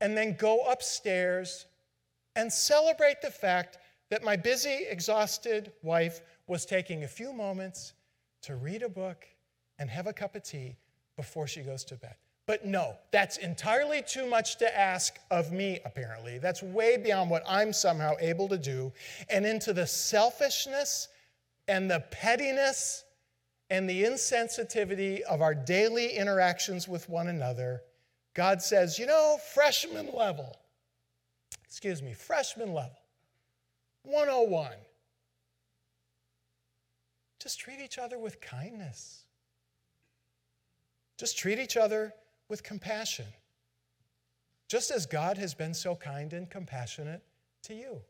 [0.00, 1.66] and then go upstairs
[2.36, 3.78] and celebrate the fact
[4.10, 7.94] that my busy, exhausted wife was taking a few moments
[8.42, 9.24] to read a book
[9.78, 10.76] and have a cup of tea
[11.16, 12.14] before she goes to bed.
[12.46, 16.38] But no, that's entirely too much to ask of me, apparently.
[16.38, 18.92] That's way beyond what I'm somehow able to do.
[19.30, 21.08] And into the selfishness
[21.68, 23.04] and the pettiness
[23.70, 27.82] and the insensitivity of our daily interactions with one another
[28.34, 30.56] God says, you know, freshman level,
[31.64, 32.98] excuse me, freshman level,
[34.02, 34.72] 101.
[37.40, 39.24] Just treat each other with kindness.
[41.16, 42.12] Just treat each other
[42.48, 43.26] with compassion.
[44.68, 47.22] Just as God has been so kind and compassionate
[47.64, 48.00] to you.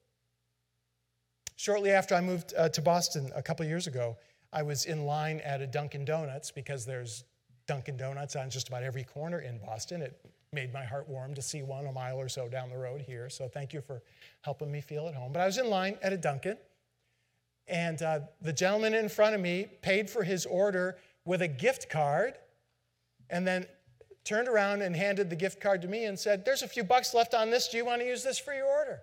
[1.57, 4.16] Shortly after I moved uh, to Boston a couple years ago,
[4.53, 7.25] I was in line at a Dunkin' Donuts because there's
[7.67, 10.03] Dunkin' Donuts on just about every corner in Boston.
[10.03, 10.21] It
[10.53, 13.29] made my heart warm to see one a mile or so down the road here.
[13.29, 14.03] So thank you for
[14.43, 15.33] helping me feel at home.
[15.33, 16.59] But I was in line at a Dunkin',
[17.67, 21.89] and uh, the gentleman in front of me paid for his order with a gift
[21.89, 22.35] card,
[23.31, 23.67] and then
[24.25, 27.15] turned around and handed the gift card to me and said, There's a few bucks
[27.15, 27.69] left on this.
[27.69, 29.01] Do you want to use this for your order?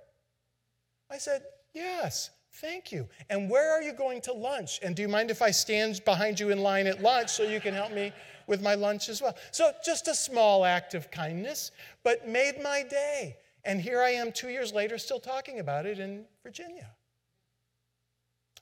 [1.10, 1.44] I said,
[1.74, 2.30] Yes.
[2.56, 3.08] Thank you.
[3.30, 4.80] And where are you going to lunch?
[4.84, 7.62] And do you mind if I stand behind you in line at lunch so you
[7.62, 8.12] can help me
[8.48, 9.36] with my lunch as well.
[9.52, 11.72] So just a small act of kindness,
[12.04, 13.38] but made my day.
[13.64, 16.90] And here I am two years later still talking about it in Virginia.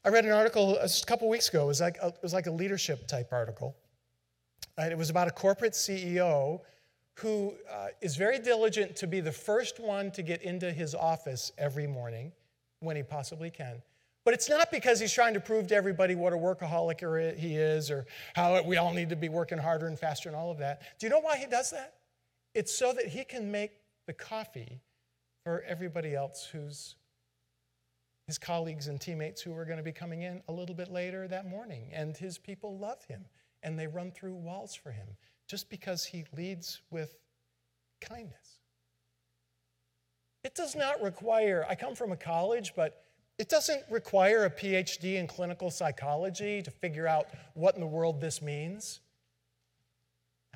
[0.04, 1.64] I read an article a couple weeks ago.
[1.64, 3.76] It was like a, it was like a leadership type article.
[4.78, 6.62] And it was about a corporate CEO
[7.16, 11.52] who uh, is very diligent to be the first one to get into his office
[11.58, 12.32] every morning
[12.80, 13.82] when he possibly can.
[14.30, 17.90] But it's not because he's trying to prove to everybody what a workaholic he is
[17.90, 18.06] or
[18.36, 20.84] how we all need to be working harder and faster and all of that.
[21.00, 21.96] Do you know why he does that?
[22.54, 23.72] It's so that he can make
[24.06, 24.82] the coffee
[25.44, 26.94] for everybody else who's
[28.28, 31.28] his colleagues and teammates who are going to be coming in a little bit later
[31.28, 31.90] that morning.
[31.92, 33.26] And his people love him
[33.64, 35.08] and they run through walls for him
[35.48, 37.18] just because he leads with
[38.00, 38.60] kindness.
[40.44, 43.06] It does not require, I come from a college, but
[43.40, 48.20] it doesn't require a PhD in clinical psychology to figure out what in the world
[48.20, 49.00] this means.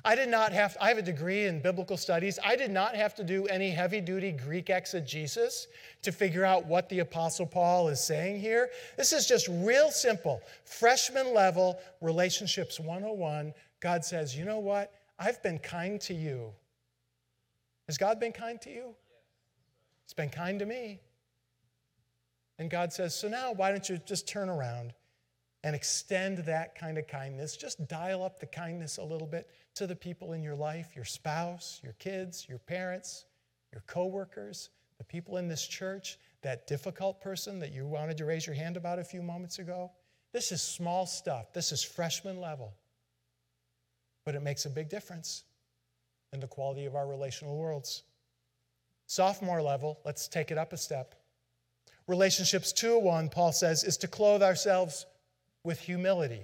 [0.04, 2.38] I did not have, I have a degree in biblical studies.
[2.44, 5.66] I did not have to do any heavy duty Greek exegesis
[6.02, 8.68] to figure out what the Apostle Paul is saying here.
[8.98, 13.54] This is just real simple, freshman level relationships 101.
[13.80, 14.92] God says, you know what?
[15.18, 16.52] I've been kind to you.
[17.86, 18.94] Has God been kind to you?
[20.04, 21.00] He's been kind to me.
[22.58, 24.92] And God says, so now why don't you just turn around
[25.64, 27.56] and extend that kind of kindness?
[27.56, 31.04] Just dial up the kindness a little bit to the people in your life your
[31.04, 33.24] spouse, your kids, your parents,
[33.72, 38.46] your coworkers, the people in this church, that difficult person that you wanted to raise
[38.46, 39.90] your hand about a few moments ago.
[40.32, 41.52] This is small stuff.
[41.52, 42.74] This is freshman level.
[44.24, 45.44] But it makes a big difference
[46.32, 48.02] in the quality of our relational worlds.
[49.06, 51.14] Sophomore level, let's take it up a step.
[52.06, 55.06] Relationships 201, Paul says, is to clothe ourselves
[55.62, 56.42] with humility.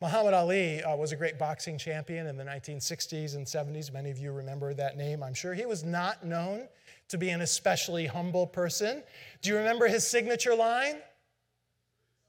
[0.00, 3.92] Muhammad Ali uh, was a great boxing champion in the 1960s and 70s.
[3.92, 5.54] Many of you remember that name, I'm sure.
[5.54, 6.68] He was not known
[7.08, 9.02] to be an especially humble person.
[9.40, 10.96] Do you remember his signature line?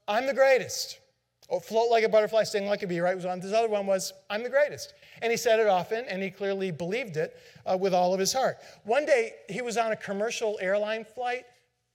[0.06, 1.00] I'm the greatest.
[1.48, 3.14] Oh, float like a butterfly, sting like a bee, right?
[3.14, 3.40] Was on.
[3.40, 4.94] This other one was, I'm the greatest.
[5.22, 8.32] And he said it often, and he clearly believed it uh, with all of his
[8.32, 8.58] heart.
[8.84, 11.44] One day, he was on a commercial airline flight,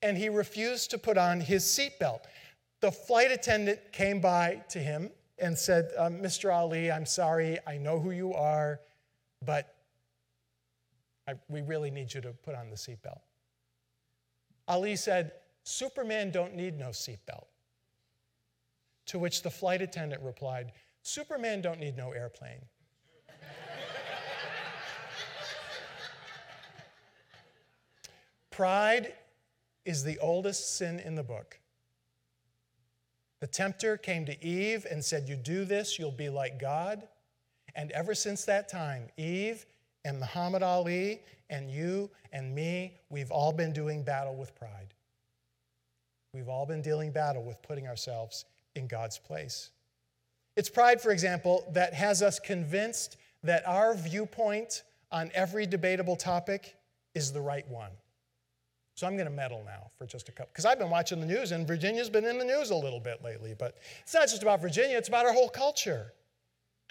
[0.01, 2.21] and he refused to put on his seatbelt.
[2.81, 6.53] The flight attendant came by to him and said, um, Mr.
[6.53, 8.79] Ali, I'm sorry, I know who you are,
[9.45, 9.75] but
[11.27, 13.19] I, we really need you to put on the seatbelt.
[14.67, 15.33] Ali said,
[15.63, 17.45] Superman don't need no seatbelt.
[19.07, 20.71] To which the flight attendant replied,
[21.03, 22.61] Superman don't need no airplane.
[28.51, 29.13] Pride
[29.85, 31.59] is the oldest sin in the book.
[33.39, 37.07] The tempter came to Eve and said, You do this, you'll be like God.
[37.75, 39.65] And ever since that time, Eve
[40.05, 44.93] and Muhammad Ali and you and me, we've all been doing battle with pride.
[46.33, 49.71] We've all been dealing battle with putting ourselves in God's place.
[50.55, 56.75] It's pride, for example, that has us convinced that our viewpoint on every debatable topic
[57.15, 57.91] is the right one.
[59.01, 61.25] So I'm going to meddle now for just a couple, because I've been watching the
[61.25, 63.55] news, and Virginia's been in the news a little bit lately.
[63.57, 66.13] But it's not just about Virginia, it's about our whole culture.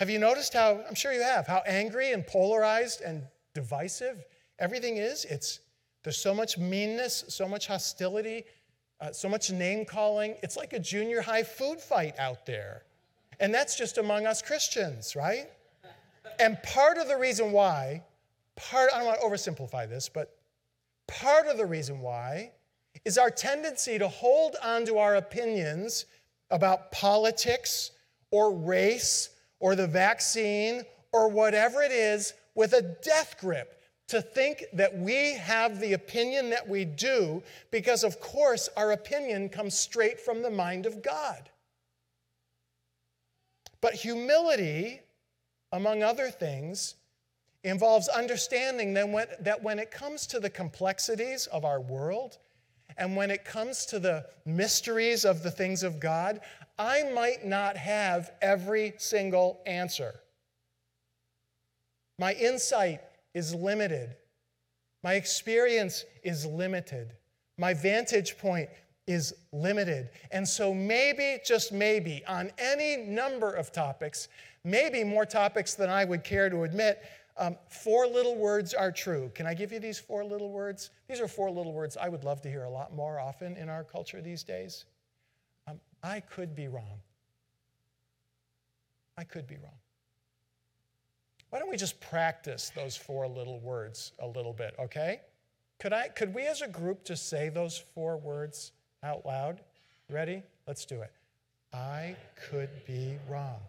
[0.01, 3.23] Have you noticed how, I'm sure you have, how angry and polarized and
[3.55, 4.25] divisive
[4.59, 5.25] everything is?
[5.27, 5.61] It's,
[6.03, 8.43] there's so much meanness, so much hostility,
[9.01, 10.35] uh, so much name calling.
[10.43, 12.83] It's like a junior high food fight out there.
[13.39, 15.49] And that's just among us Christians, right?
[16.41, 18.03] And part of the reason why,
[18.57, 20.39] part, I don't want to oversimplify this, but
[21.11, 22.53] part of the reason why
[23.05, 26.07] is our tendency to hold onto our opinions
[26.51, 27.91] about politics
[28.31, 30.83] or race or the vaccine
[31.13, 36.51] or whatever it is with a death grip to think that we have the opinion
[36.51, 41.49] that we do because, of course, our opinion comes straight from the mind of God.
[43.81, 45.01] But humility,
[45.73, 46.97] among other things,
[47.63, 52.39] involves understanding that when it comes to the complexities of our world
[52.97, 56.41] and when it comes to the mysteries of the things of God,
[56.79, 60.21] I might not have every single answer.
[62.19, 63.01] My insight
[63.35, 64.17] is limited.
[65.03, 67.13] My experience is limited.
[67.59, 68.69] My vantage point
[69.07, 70.11] is limited.
[70.31, 74.29] And so, maybe, just maybe, on any number of topics,
[74.65, 77.03] maybe more topics than I would care to admit,
[77.41, 79.33] um, four little words are true.
[79.35, 80.91] Can I give you these four little words?
[81.09, 83.71] These are four little words I would love to hear a lot more often in
[83.71, 84.85] our culture these days.
[85.67, 87.01] Um, I could be wrong.
[89.17, 89.79] I could be wrong.
[91.49, 95.23] Why don't we just practice those four little words a little bit, okay?
[95.79, 98.73] Could, I, could we as a group just say those four words
[99.03, 99.63] out loud?
[100.11, 100.43] Ready?
[100.69, 101.13] Let's do it.
[101.73, 102.17] I
[102.51, 103.61] could be wrong.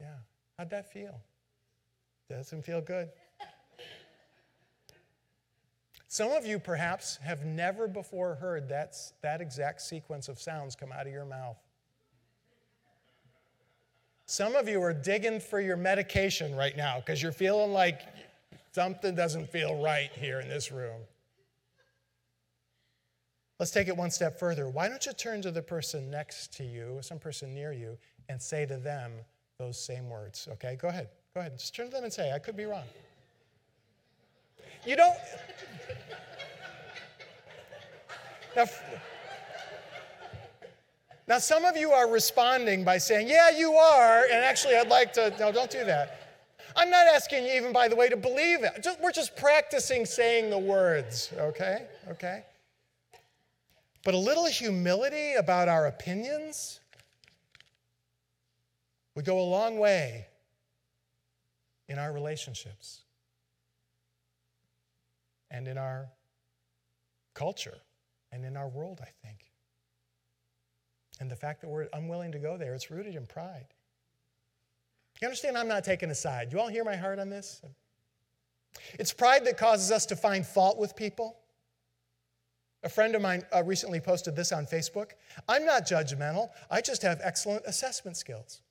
[0.00, 0.14] Yeah.
[0.56, 1.20] How'd that feel?
[2.30, 3.08] Doesn't feel good.
[6.06, 10.92] Some of you perhaps have never before heard that, that exact sequence of sounds come
[10.92, 11.58] out of your mouth.
[14.26, 18.00] Some of you are digging for your medication right now because you're feeling like
[18.72, 21.00] something doesn't feel right here in this room.
[23.58, 24.68] Let's take it one step further.
[24.68, 28.40] Why don't you turn to the person next to you, some person near you, and
[28.40, 29.12] say to them
[29.58, 30.48] those same words?
[30.52, 31.08] Okay, go ahead.
[31.34, 31.58] Go ahead.
[31.58, 32.84] Just turn to them and say, I could be wrong.
[34.86, 35.16] You don't.
[38.56, 38.64] Now,
[41.28, 45.12] Now, some of you are responding by saying, Yeah, you are, and actually, I'd like
[45.12, 45.32] to.
[45.38, 46.16] No, don't do that.
[46.74, 48.82] I'm not asking you, even by the way, to believe it.
[48.82, 51.86] Just, we're just practicing saying the words, okay?
[52.08, 52.44] Okay?
[54.04, 56.80] But a little humility about our opinions
[59.14, 60.26] would go a long way
[61.90, 63.02] in our relationships
[65.50, 66.08] and in our
[67.34, 67.78] culture
[68.30, 69.50] and in our world, I think.
[71.18, 73.66] And the fact that we're unwilling to go there, it's rooted in pride.
[75.20, 75.58] You understand?
[75.58, 76.52] I'm not taking a side.
[76.52, 77.60] You all hear my heart on this?
[78.94, 81.40] It's pride that causes us to find fault with people.
[82.84, 85.10] A friend of mine uh, recently posted this on Facebook.
[85.48, 88.62] I'm not judgmental, I just have excellent assessment skills.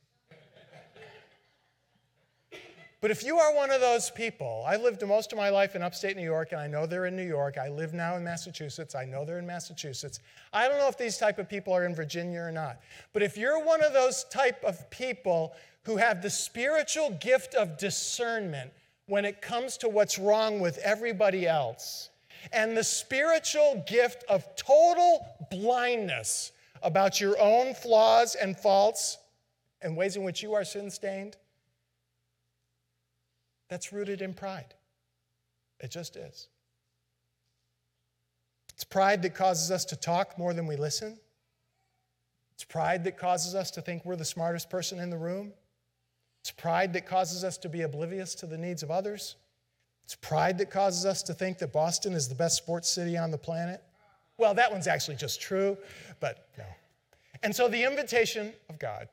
[3.02, 5.82] But if you are one of those people, I lived most of my life in
[5.82, 7.58] upstate New York, and I know they're in New York.
[7.58, 8.94] I live now in Massachusetts.
[8.94, 10.20] I know they're in Massachusetts.
[10.52, 12.82] I don't know if these type of people are in Virginia or not.
[13.14, 17.78] But if you're one of those type of people who have the spiritual gift of
[17.78, 18.72] discernment
[19.06, 22.10] when it comes to what's wrong with everybody else,
[22.52, 26.52] and the spiritual gift of total blindness
[26.84, 29.18] about your own flaws and faults
[29.82, 31.38] and ways in which you are sin stained,
[33.70, 34.74] that's rooted in pride.
[35.80, 36.48] It just is.
[38.74, 41.18] It's pride that causes us to talk more than we listen.
[42.54, 45.54] It's pride that causes us to think we're the smartest person in the room.
[46.42, 49.36] It's pride that causes us to be oblivious to the needs of others.
[50.04, 53.32] It's pride that causes us to think that Boston is the best sports city on
[53.32, 53.84] the planet.
[54.38, 55.78] Well, that one's actually just true,
[56.20, 56.64] but no.
[57.44, 59.08] And so the invitation of God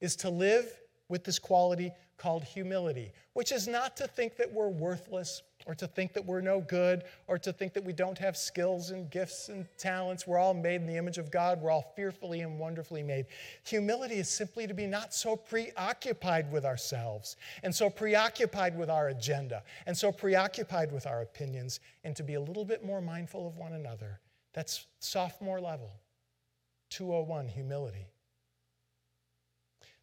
[0.00, 0.68] is to live
[1.08, 5.86] with this quality called humility, which is not to think that we're worthless or to
[5.86, 9.48] think that we're no good or to think that we don't have skills and gifts
[9.48, 10.26] and talents.
[10.26, 13.26] We're all made in the image of God, we're all fearfully and wonderfully made.
[13.64, 19.08] Humility is simply to be not so preoccupied with ourselves and so preoccupied with our
[19.08, 23.46] agenda and so preoccupied with our opinions and to be a little bit more mindful
[23.46, 24.20] of one another.
[24.52, 25.90] That's sophomore level,
[26.90, 28.06] 201 humility.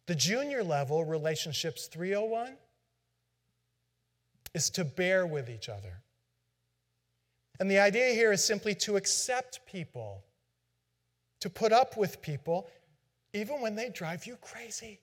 [0.06, 2.56] The junior level, relationships 301,
[4.54, 6.02] is to bear with each other.
[7.60, 10.24] And the idea here is simply to accept people,
[11.40, 12.68] to put up with people,
[13.32, 15.00] even when they drive you crazy.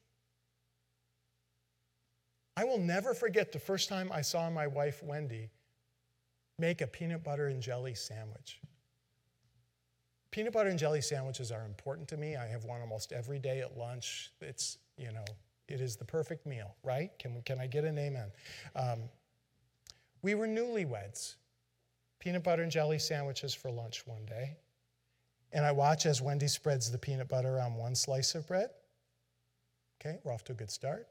[2.57, 5.49] I will never forget the first time I saw my wife, Wendy,
[6.57, 8.59] make a peanut butter and jelly sandwich.
[10.31, 12.35] Peanut butter and jelly sandwiches are important to me.
[12.35, 14.31] I have one almost every day at lunch.
[14.41, 15.25] It's, you know,
[15.67, 17.11] it is the perfect meal, right?
[17.19, 18.31] Can, can I get an amen?
[18.75, 18.99] Um,
[20.21, 21.35] we were newlyweds,
[22.19, 24.57] peanut butter and jelly sandwiches for lunch one day.
[25.51, 28.69] And I watch as Wendy spreads the peanut butter on one slice of bread.
[29.99, 31.07] Okay, we're off to a good start.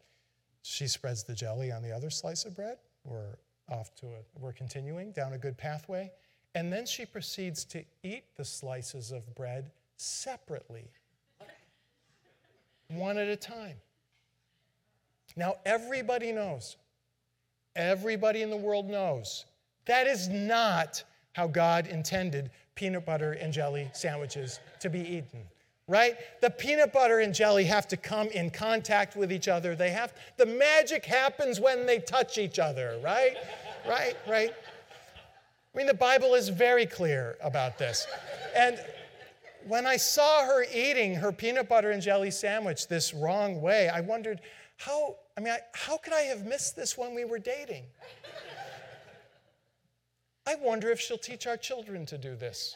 [0.63, 2.79] She spreads the jelly on the other slice of bread.
[3.05, 3.37] We're
[3.71, 6.11] off to a, we're continuing down a good pathway.
[6.55, 10.91] And then she proceeds to eat the slices of bread separately,
[12.89, 13.77] one at a time.
[15.37, 16.77] Now, everybody knows,
[17.77, 19.45] everybody in the world knows,
[19.87, 25.41] that is not how God intended peanut butter and jelly sandwiches to be eaten
[25.89, 29.91] right the peanut butter and jelly have to come in contact with each other they
[29.91, 33.37] have the magic happens when they touch each other right
[33.89, 34.53] right right
[35.75, 38.07] I mean, the Bible is very clear about this.
[38.57, 38.81] And
[39.69, 44.01] when I saw her eating her peanut butter and jelly sandwich this wrong way, I
[44.01, 44.41] wondered
[44.77, 47.85] how, I mean, I, how could I have missed this when we were dating?
[50.47, 52.75] I wonder if she'll teach our children to do this.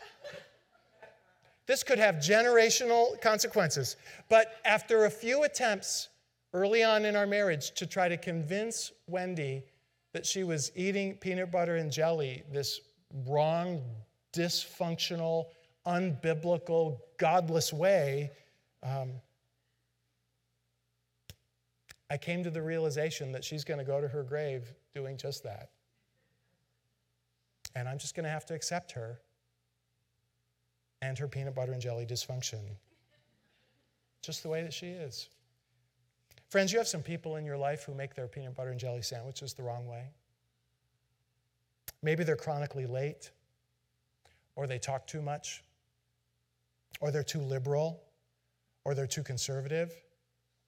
[1.67, 3.97] This could have generational consequences.
[4.29, 6.09] But after a few attempts
[6.53, 9.63] early on in our marriage to try to convince Wendy
[10.13, 12.81] that she was eating peanut butter and jelly this
[13.27, 13.83] wrong,
[14.35, 15.47] dysfunctional,
[15.87, 18.31] unbiblical, godless way,
[18.83, 19.13] um,
[22.11, 25.45] I came to the realization that she's going to go to her grave doing just
[25.45, 25.71] that.
[27.75, 29.19] And I'm just going to have to accept her
[31.01, 32.61] and her peanut butter and jelly dysfunction,
[34.21, 35.29] just the way that she is.
[36.51, 39.01] Friends, you have some people in your life who make their peanut butter and jelly
[39.01, 40.11] sandwiches the wrong way.
[42.03, 43.31] Maybe they're chronically late,
[44.55, 45.65] or they talk too much,
[47.03, 48.01] or they're too liberal,
[48.85, 49.93] or they're too conservative,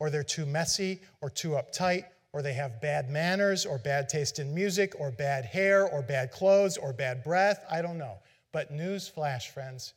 [0.00, 4.40] or they're too messy, or too uptight, or they have bad manners, or bad taste
[4.40, 7.64] in music, or bad hair, or bad clothes, or bad breath.
[7.70, 8.18] I don't know.
[8.52, 9.94] But news flash, friends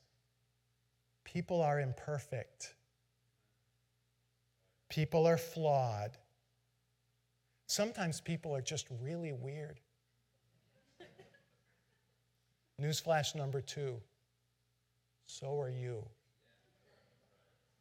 [1.25, 2.73] People are imperfect.
[4.89, 6.11] People are flawed.
[7.67, 9.81] Sometimes people are just really weird.
[12.81, 13.99] Newsflash number two
[15.27, 16.03] so are you.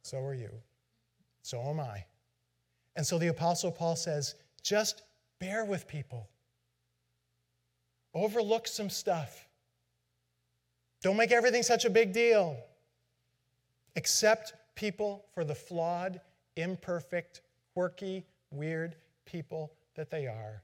[0.07, 0.51] So are you.
[1.41, 2.05] So am I.
[2.95, 5.01] And so the Apostle Paul says, just
[5.37, 6.29] bear with people,
[8.13, 9.49] overlook some stuff.
[11.03, 12.55] Don't make everything such a big deal.
[13.97, 16.21] Accept people for the flawed,
[16.55, 17.41] imperfect,
[17.73, 18.95] quirky, weird
[19.25, 20.63] people that they are,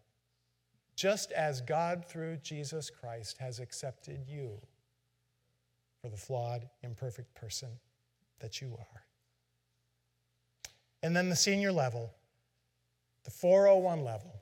[0.95, 4.57] just as God, through Jesus Christ, has accepted you
[6.01, 7.69] for the flawed, imperfect person
[8.39, 9.02] that you are.
[11.03, 12.11] And then the senior level,
[13.25, 14.33] the 401 level.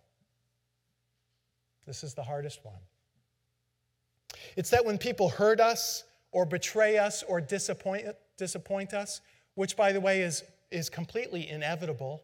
[1.87, 2.79] This is the hardest one.
[4.55, 8.05] It's that when people hurt us or betray us or disappoint,
[8.37, 9.21] disappoint us,
[9.55, 12.21] which, by the way, is, is completely inevitable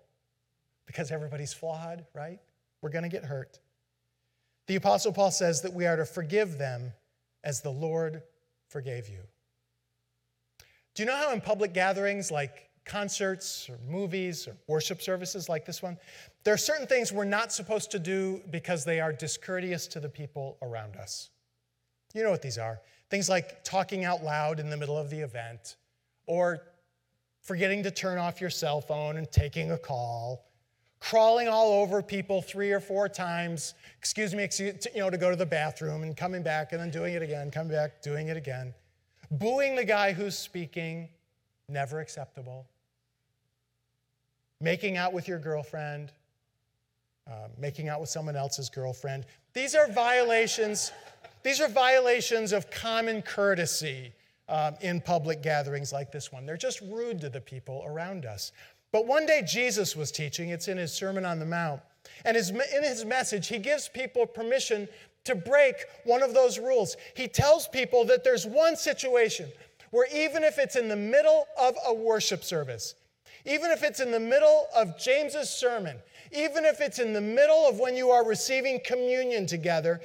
[0.86, 2.40] because everybody's flawed, right?
[2.82, 3.60] We're going to get hurt.
[4.68, 6.94] The Apostle Paul says that we are to forgive them
[7.44, 8.22] as the Lord
[8.70, 9.22] forgave you.
[10.94, 15.66] Do you know how in public gatherings like concerts or movies or worship services like
[15.66, 15.98] this one,
[16.44, 20.10] there are certain things we're not supposed to do because they are discourteous to the
[20.10, 21.30] people around us?
[22.14, 22.80] You know what these are.
[23.10, 25.76] Things like talking out loud in the middle of the event,
[26.26, 26.64] or
[27.42, 30.46] forgetting to turn off your cell phone and taking a call,
[31.00, 35.30] crawling all over people three or four times, excuse me, excuse, you know, to go
[35.30, 38.38] to the bathroom and coming back and then doing it again, coming back, doing it
[38.38, 38.74] again.
[39.32, 41.10] Booing the guy who's speaking,
[41.70, 42.68] never acceptable.
[44.60, 46.12] Making out with your girlfriend,
[47.30, 49.26] uh, making out with someone else's girlfriend.
[49.54, 50.92] These are violations.
[51.44, 54.14] These are violations of common courtesy
[54.50, 56.46] um, in public gatherings like this one.
[56.46, 58.52] They're just rude to the people around us.
[58.92, 61.82] But one day Jesus was teaching, it's in his Sermon on the Mount.
[62.26, 64.88] And his, in his message, he gives people permission
[65.26, 66.96] to break one of those rules.
[67.16, 69.52] He tells people that there's one situation
[69.92, 72.96] where, even if it's in the middle of a worship service,
[73.48, 75.98] even if it's in the middle of James's sermon,
[76.34, 80.02] even if it's in the middle of when you are receiving communion together,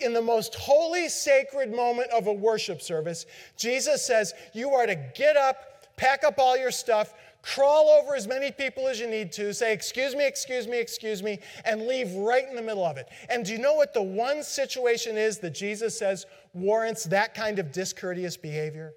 [0.00, 4.96] in the most holy, sacred moment of a worship service, Jesus says, You are to
[5.14, 9.30] get up, pack up all your stuff, crawl over as many people as you need
[9.32, 12.96] to, say, Excuse me, excuse me, excuse me, and leave right in the middle of
[12.96, 13.08] it.
[13.30, 17.60] And do you know what the one situation is that Jesus says warrants that kind
[17.60, 18.94] of discourteous behavior?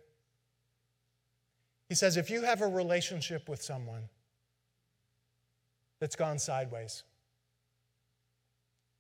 [1.89, 4.09] He says, If you have a relationship with someone
[5.99, 7.03] that's gone sideways,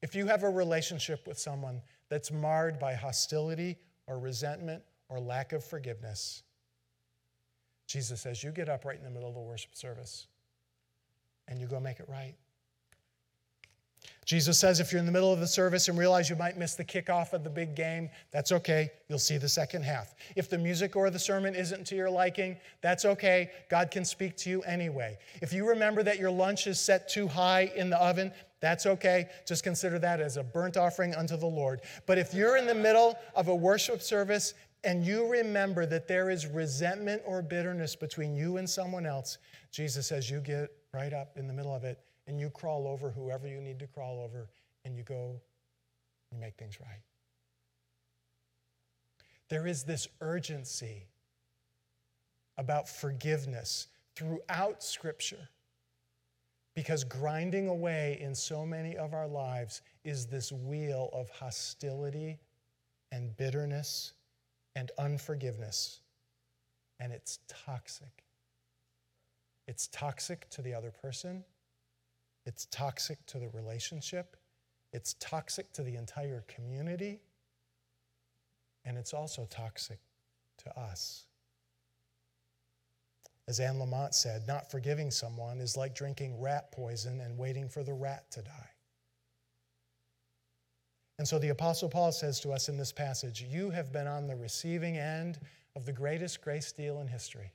[0.01, 5.53] if you have a relationship with someone that's marred by hostility or resentment or lack
[5.53, 6.43] of forgiveness,
[7.87, 10.27] Jesus says, You get up right in the middle of the worship service
[11.47, 12.35] and you go make it right.
[14.27, 16.75] Jesus says if you're in the middle of the service and realize you might miss
[16.75, 18.91] the kickoff of the big game, that's okay.
[19.07, 20.15] You'll see the second half.
[20.35, 23.51] If the music or the sermon isn't to your liking, that's okay.
[23.69, 25.17] God can speak to you anyway.
[25.41, 29.29] If you remember that your lunch is set too high in the oven, that's okay.
[29.47, 31.79] Just consider that as a burnt offering unto the Lord.
[32.05, 36.29] But if you're in the middle of a worship service and you remember that there
[36.29, 39.37] is resentment or bitterness between you and someone else,
[39.71, 41.97] Jesus says you get right up in the middle of it
[42.27, 44.49] and you crawl over whoever you need to crawl over
[44.85, 45.39] and you go,
[46.31, 47.01] you make things right.
[49.49, 51.07] There is this urgency
[52.57, 55.49] about forgiveness throughout Scripture
[56.75, 62.39] because grinding away in so many of our lives is this wheel of hostility
[63.11, 64.13] and bitterness
[64.75, 66.01] and unforgiveness.
[66.99, 68.25] And it's toxic.
[69.67, 71.43] It's toxic to the other person.
[72.47, 74.37] It's toxic to the relationship.
[74.93, 77.19] It's toxic to the entire community.
[78.85, 79.99] And it's also toxic
[80.59, 81.25] to us.
[83.49, 87.83] As Anne Lamott said, not forgiving someone is like drinking rat poison and waiting for
[87.83, 88.69] the rat to die.
[91.19, 94.25] And so the Apostle Paul says to us in this passage, You have been on
[94.25, 95.37] the receiving end
[95.75, 97.51] of the greatest grace deal in history.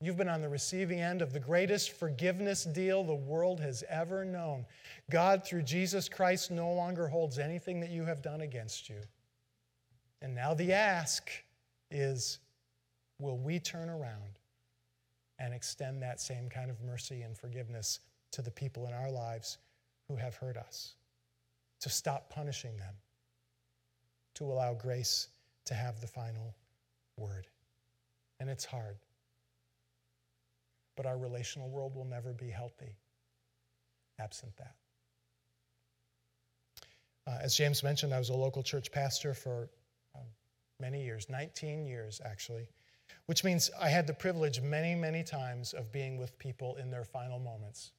[0.00, 4.24] You've been on the receiving end of the greatest forgiveness deal the world has ever
[4.24, 4.64] known.
[5.10, 9.00] God, through Jesus Christ, no longer holds anything that you have done against you.
[10.22, 11.30] And now the ask
[11.90, 12.38] is
[13.18, 14.38] will we turn around
[15.40, 17.98] and extend that same kind of mercy and forgiveness
[18.32, 19.58] to the people in our lives
[20.08, 20.94] who have hurt us?
[21.80, 22.94] To stop punishing them,
[24.34, 25.28] to allow grace
[25.64, 26.54] to have the final
[27.16, 27.48] word.
[28.40, 28.96] and it's hard.
[30.98, 32.96] But our relational world will never be healthy
[34.18, 34.74] absent that.
[37.24, 39.70] Uh, as James mentioned, I was a local church pastor for
[40.16, 40.18] uh,
[40.80, 42.66] many years, 19 years actually,
[43.26, 47.04] which means I had the privilege many, many times of being with people in their
[47.04, 47.92] final moments,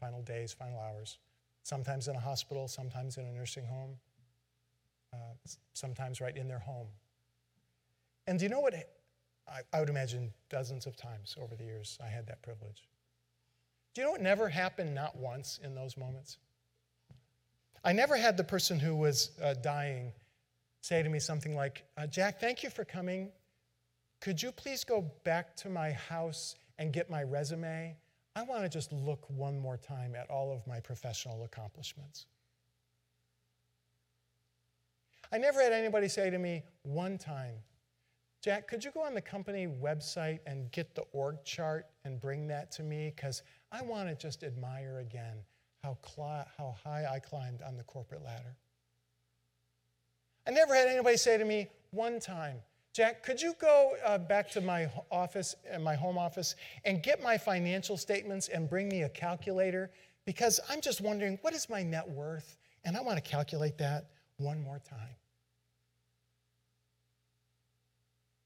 [0.00, 1.18] final days, final hours,
[1.62, 3.98] sometimes in a hospital, sometimes in a nursing home,
[5.12, 5.34] uh,
[5.74, 6.88] sometimes right in their home.
[8.26, 8.74] And do you know what?
[9.48, 12.88] I, I would imagine dozens of times over the years I had that privilege.
[13.94, 16.38] Do you know what never happened not once in those moments?
[17.84, 20.12] I never had the person who was uh, dying
[20.80, 23.30] say to me something like, uh, Jack, thank you for coming.
[24.20, 27.96] Could you please go back to my house and get my resume?
[28.34, 32.26] I want to just look one more time at all of my professional accomplishments.
[35.32, 37.54] I never had anybody say to me one time,
[38.42, 42.48] Jack, could you go on the company website and get the org chart and bring
[42.48, 43.12] that to me?
[43.14, 45.36] Because I want to just admire again
[45.84, 45.96] how,
[46.58, 48.56] how high I climbed on the corporate ladder.
[50.44, 52.56] I never had anybody say to me one time,
[52.92, 57.22] Jack, could you go uh, back to my office, uh, my home office, and get
[57.22, 59.88] my financial statements and bring me a calculator?
[60.26, 62.56] Because I'm just wondering, what is my net worth?
[62.84, 65.14] And I want to calculate that one more time.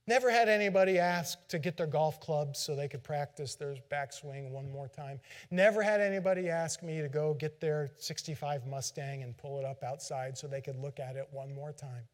[0.09, 4.51] Never had anybody ask to get their golf clubs so they could practice their backswing
[4.51, 5.19] one more time.
[5.51, 9.83] Never had anybody ask me to go get their 65 Mustang and pull it up
[9.83, 12.05] outside so they could look at it one more time.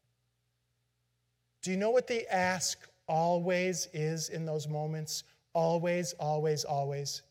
[1.61, 5.23] Do you know what the ask always is in those moments?
[5.53, 7.21] Always, always, always.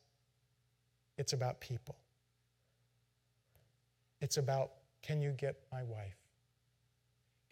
[1.18, 1.96] It's about people.
[4.20, 4.70] It's about
[5.02, 6.16] can you get my wife?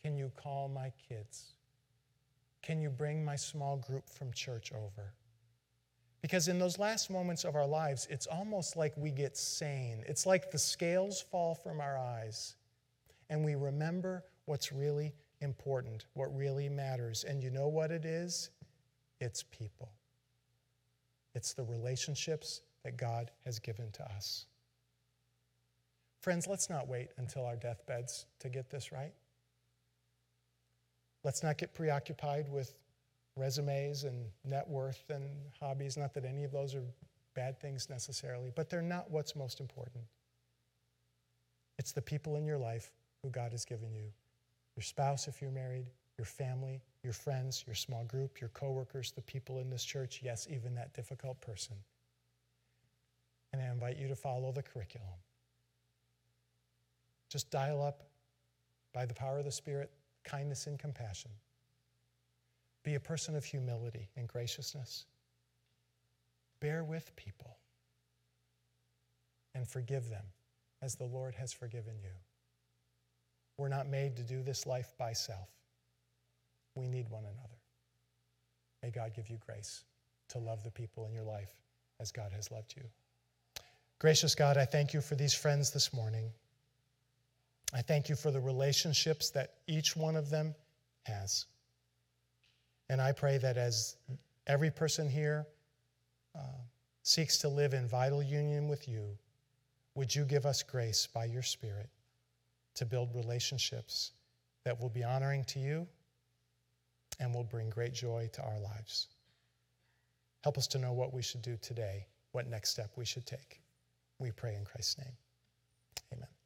[0.01, 1.55] Can you call my kids?
[2.63, 5.15] Can you bring my small group from church over?
[6.23, 10.05] Because in those last moments of our lives, it's almost like we get sane.
[10.07, 12.57] It's like the scales fall from our eyes
[13.31, 17.25] and we remember what's really important, what really matters.
[17.25, 18.51] And you know what it is?
[19.21, 19.93] It's people,
[21.35, 24.47] it's the relationships that God has given to us.
[26.21, 29.13] Friends, let's not wait until our deathbeds to get this right.
[31.23, 32.75] Let's not get preoccupied with
[33.37, 35.97] resumes and net worth and hobbies.
[35.97, 36.85] Not that any of those are
[37.35, 40.05] bad things necessarily, but they're not what's most important.
[41.79, 42.91] It's the people in your life
[43.23, 44.13] who God has given you
[44.77, 49.21] your spouse, if you're married, your family, your friends, your small group, your coworkers, the
[49.21, 51.77] people in this church, yes, even that difficult person.
[53.53, 55.09] And I invite you to follow the curriculum.
[57.29, 58.05] Just dial up
[58.95, 59.91] by the power of the Spirit
[60.25, 61.31] kindness and compassion.
[62.83, 65.07] Be a person of humility and graciousness.
[66.61, 67.57] Bear with people
[69.55, 70.25] and forgive them
[70.83, 72.11] as the Lord has forgiven you.
[73.59, 75.49] We're not made to do this life by self.
[76.75, 77.61] We need one another.
[78.83, 79.85] May God give you grace
[80.31, 81.53] to love the people in your life
[82.01, 82.85] as God has loved you.
[83.99, 86.31] Gracious God, I thank you for these friends this morning.
[87.73, 90.55] I thank you for the relationships that each one of them
[91.05, 91.47] has.
[92.89, 93.97] And I pray that as
[94.47, 95.47] every person here
[96.37, 96.59] uh,
[97.03, 99.17] seeks to live in vital union with you,
[99.95, 101.89] would you give us grace by your Spirit
[102.75, 104.13] to build relationships
[104.65, 105.87] that will be honoring to you
[107.21, 109.09] and will bring great joy to our lives?
[110.43, 113.61] Help us to know what we should do today, what next step we should take.
[114.19, 115.17] We pray in Christ's name.
[116.13, 116.40] Amen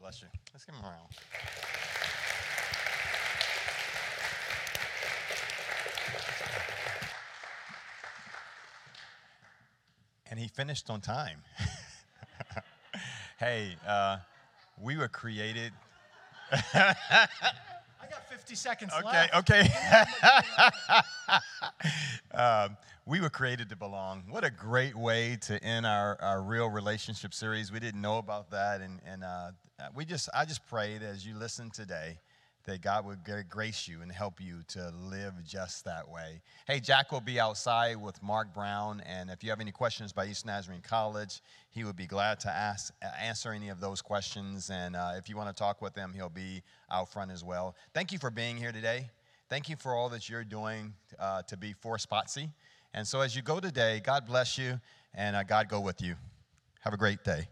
[0.00, 0.28] bless you.
[0.52, 1.08] Let's give him a round.
[10.30, 11.38] And he finished on time.
[13.38, 14.18] hey, uh,
[14.80, 15.72] we were created.
[18.48, 19.34] I got 50 seconds okay, left.
[19.34, 19.70] Okay,
[22.32, 22.38] okay.
[22.42, 24.24] um, we were created to belong.
[24.28, 27.70] What a great way to end our, our real relationship series.
[27.72, 29.50] We didn't know about that, and, and uh,
[29.94, 32.18] we just I just pray that as you listen today,
[32.68, 36.42] that God would grace you and help you to live just that way.
[36.66, 40.26] Hey, Jack will be outside with Mark Brown, and if you have any questions by
[40.26, 41.40] Eastern Nazarene College,
[41.70, 42.92] he would be glad to ask,
[43.22, 44.68] answer any of those questions.
[44.68, 47.74] And uh, if you want to talk with him, he'll be out front as well.
[47.94, 49.08] Thank you for being here today.
[49.48, 52.50] Thank you for all that you're doing uh, to be for Spotsy.
[52.92, 54.78] And so as you go today, God bless you
[55.14, 56.16] and uh, God go with you.
[56.80, 57.46] Have a great day.